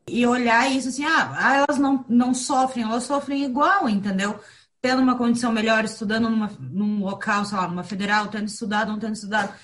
[0.08, 4.40] E olhar isso assim, ah, elas não, não sofrem, elas sofrem igual, entendeu?
[4.82, 8.98] Tendo uma condição melhor, estudando numa, num local, sei lá, numa federal, tendo estudado, não
[8.98, 9.54] tendo estudado.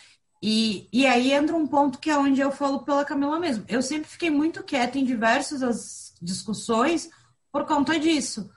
[0.40, 3.64] E, e aí entra um ponto que é onde eu falo pela Camila mesmo.
[3.66, 7.10] Eu sempre fiquei muito quieta em diversas discussões
[7.50, 8.48] por conta disso.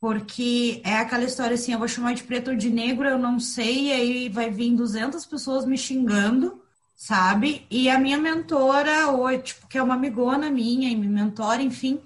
[0.00, 3.38] Porque é aquela história assim, eu vou chamar de preto ou de negro, eu não
[3.38, 6.61] sei, e aí vai vir 200 pessoas me xingando
[7.02, 7.66] sabe?
[7.68, 12.00] E a minha mentora, ou, tipo, que é uma amigona minha e me mentora, enfim,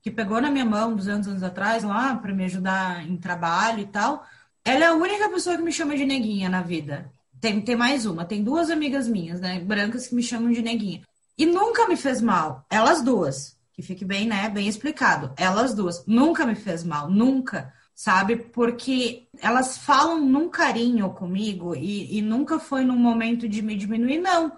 [0.00, 3.86] que pegou na minha mão 200 anos atrás lá para me ajudar em trabalho e
[3.86, 4.24] tal,
[4.64, 7.12] ela é a única pessoa que me chama de neguinha na vida.
[7.38, 11.02] Tem, tem mais uma, tem duas amigas minhas, né, brancas que me chamam de neguinha.
[11.36, 15.30] E nunca me fez mal, elas duas, que fique bem, né, bem explicado.
[15.36, 18.36] Elas duas, nunca me fez mal, nunca sabe?
[18.36, 24.18] Porque elas falam num carinho comigo e, e nunca foi num momento de me diminuir,
[24.18, 24.52] não.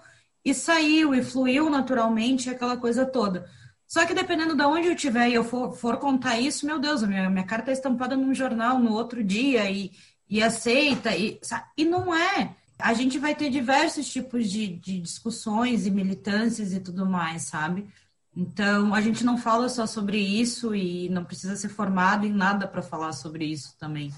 [0.44, 3.48] E saiu e fluiu naturalmente aquela coisa toda.
[3.86, 7.02] Só que dependendo de onde eu estiver e eu for, for, contar isso, meu Deus,
[7.02, 9.90] a minha, minha cara tá estampada num jornal no outro dia e,
[10.28, 11.16] e aceita.
[11.16, 11.40] E,
[11.78, 12.54] e não é.
[12.78, 17.88] A gente vai ter diversos tipos de, de discussões e militâncias e tudo mais, sabe?
[18.36, 22.66] Então, a gente não fala só sobre isso e não precisa ser formado em nada
[22.66, 24.12] para falar sobre isso também.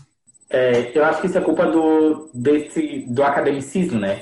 [0.50, 4.20] É, eu acho que isso é culpa do, desse, do academicismo, né?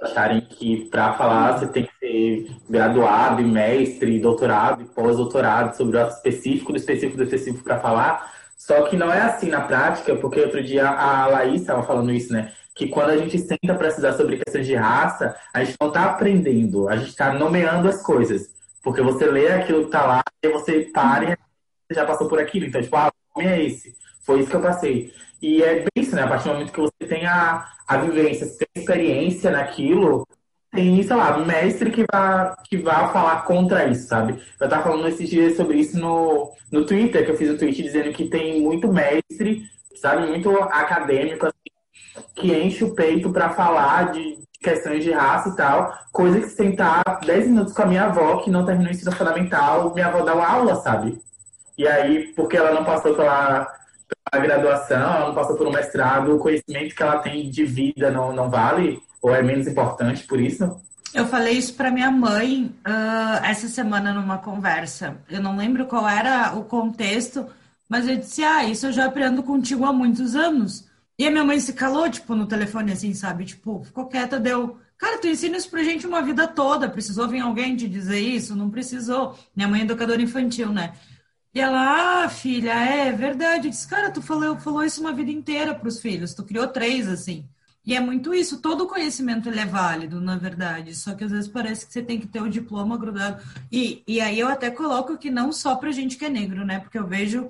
[0.00, 6.72] Acharem que para falar você tem que ser graduado, mestre, doutorado, pós-doutorado sobre o específico
[6.72, 8.32] do específico do específico para falar.
[8.56, 12.32] Só que não é assim na prática, porque outro dia a Laís estava falando isso,
[12.32, 12.52] né?
[12.74, 16.06] Que quando a gente senta para estudar sobre questões de raça, a gente não está
[16.06, 18.57] aprendendo, a gente está nomeando as coisas.
[18.88, 21.38] Porque você lê aquilo que está lá e você para
[21.90, 22.66] e já passou por aquilo.
[22.66, 23.94] Então, tipo, ah, o nome é esse.
[24.22, 25.12] Foi isso que eu passei.
[25.40, 26.22] E é bem isso, né?
[26.22, 30.26] A partir do momento que você tem a, a vivência, você tem experiência naquilo,
[30.72, 34.40] tem, sei lá, mestre que vai, que vai falar contra isso, sabe?
[34.60, 37.82] Eu estava falando esses dias sobre isso no, no Twitter, que eu fiz um tweet
[37.82, 39.64] dizendo que tem muito mestre,
[39.96, 41.46] sabe, muito acadêmico,
[42.34, 47.02] que enche o peito para falar de questões de raça e tal, coisa que sentar
[47.24, 50.34] 10 minutos com a minha avó, que não terminou o ensino fundamental, minha avó dá
[50.34, 51.20] uma aula, sabe?
[51.76, 53.68] E aí, porque ela não passou pela
[54.30, 58.10] a graduação, ela não passou por um mestrado, o conhecimento que ela tem de vida
[58.10, 60.80] não, não vale ou é menos importante por isso?
[61.14, 65.16] Eu falei isso para minha mãe uh, essa semana numa conversa.
[65.28, 67.46] Eu não lembro qual era o contexto,
[67.88, 70.87] mas eu disse: Ah, isso eu já aprendo contigo há muitos anos.
[71.18, 73.44] E a minha mãe se calou, tipo, no telefone, assim, sabe?
[73.44, 74.78] Tipo, ficou quieta, deu.
[74.96, 76.88] Cara, tu ensina isso pra gente uma vida toda.
[76.88, 78.54] Precisou vir alguém te dizer isso?
[78.56, 79.36] Não precisou.
[79.54, 80.94] Minha mãe é educadora infantil, né?
[81.54, 83.68] E ela, ah, filha, é verdade.
[83.68, 86.68] Eu disse, cara, tu falou, falou isso uma vida inteira para os filhos, tu criou
[86.68, 87.48] três, assim.
[87.84, 91.48] E é muito isso, todo conhecimento ele é válido, na verdade, só que às vezes
[91.48, 93.42] parece que você tem que ter o diploma grudado.
[93.72, 96.80] E, e aí eu até coloco que não só para gente que é negro, né?
[96.80, 97.48] Porque eu vejo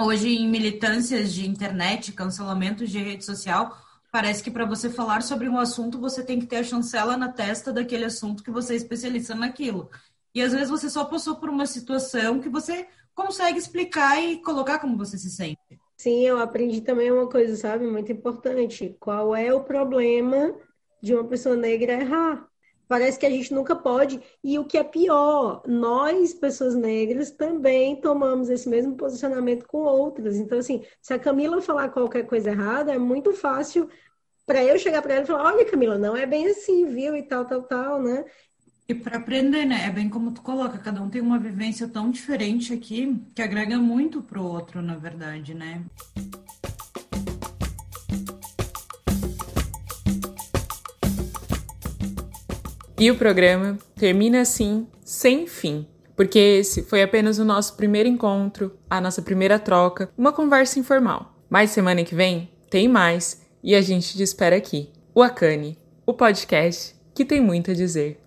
[0.00, 3.76] hoje em militâncias de internet, cancelamentos de rede social,
[4.10, 7.28] parece que para você falar sobre um assunto, você tem que ter a chancela na
[7.28, 9.90] testa daquele assunto que você é especialista naquilo.
[10.34, 14.78] E às vezes você só passou por uma situação que você consegue explicar e colocar
[14.78, 15.60] como você se sente.
[15.96, 18.96] Sim, eu aprendi também uma coisa, sabe, muito importante.
[18.98, 20.54] Qual é o problema
[21.00, 22.48] de uma pessoa negra errar?
[22.86, 24.20] Parece que a gente nunca pode.
[24.42, 30.36] E o que é pior, nós, pessoas negras, também tomamos esse mesmo posicionamento com outras.
[30.36, 33.88] Então, assim, se a Camila falar qualquer coisa errada, é muito fácil
[34.46, 37.16] para eu chegar para ela e falar: olha, Camila, não é bem assim, viu?
[37.16, 38.24] E tal, tal, tal, né?
[38.86, 39.86] E para aprender, né?
[39.86, 43.78] É bem como tu coloca, cada um tem uma vivência tão diferente aqui que agrega
[43.78, 45.82] muito pro outro, na verdade, né?
[52.96, 55.84] E o programa termina assim, sem fim,
[56.16, 61.34] porque esse foi apenas o nosso primeiro encontro, a nossa primeira troca, uma conversa informal.
[61.50, 64.90] Mas semana que vem tem mais e a gente te espera aqui.
[65.12, 65.76] O Akane,
[66.06, 68.23] o podcast que tem muito a dizer.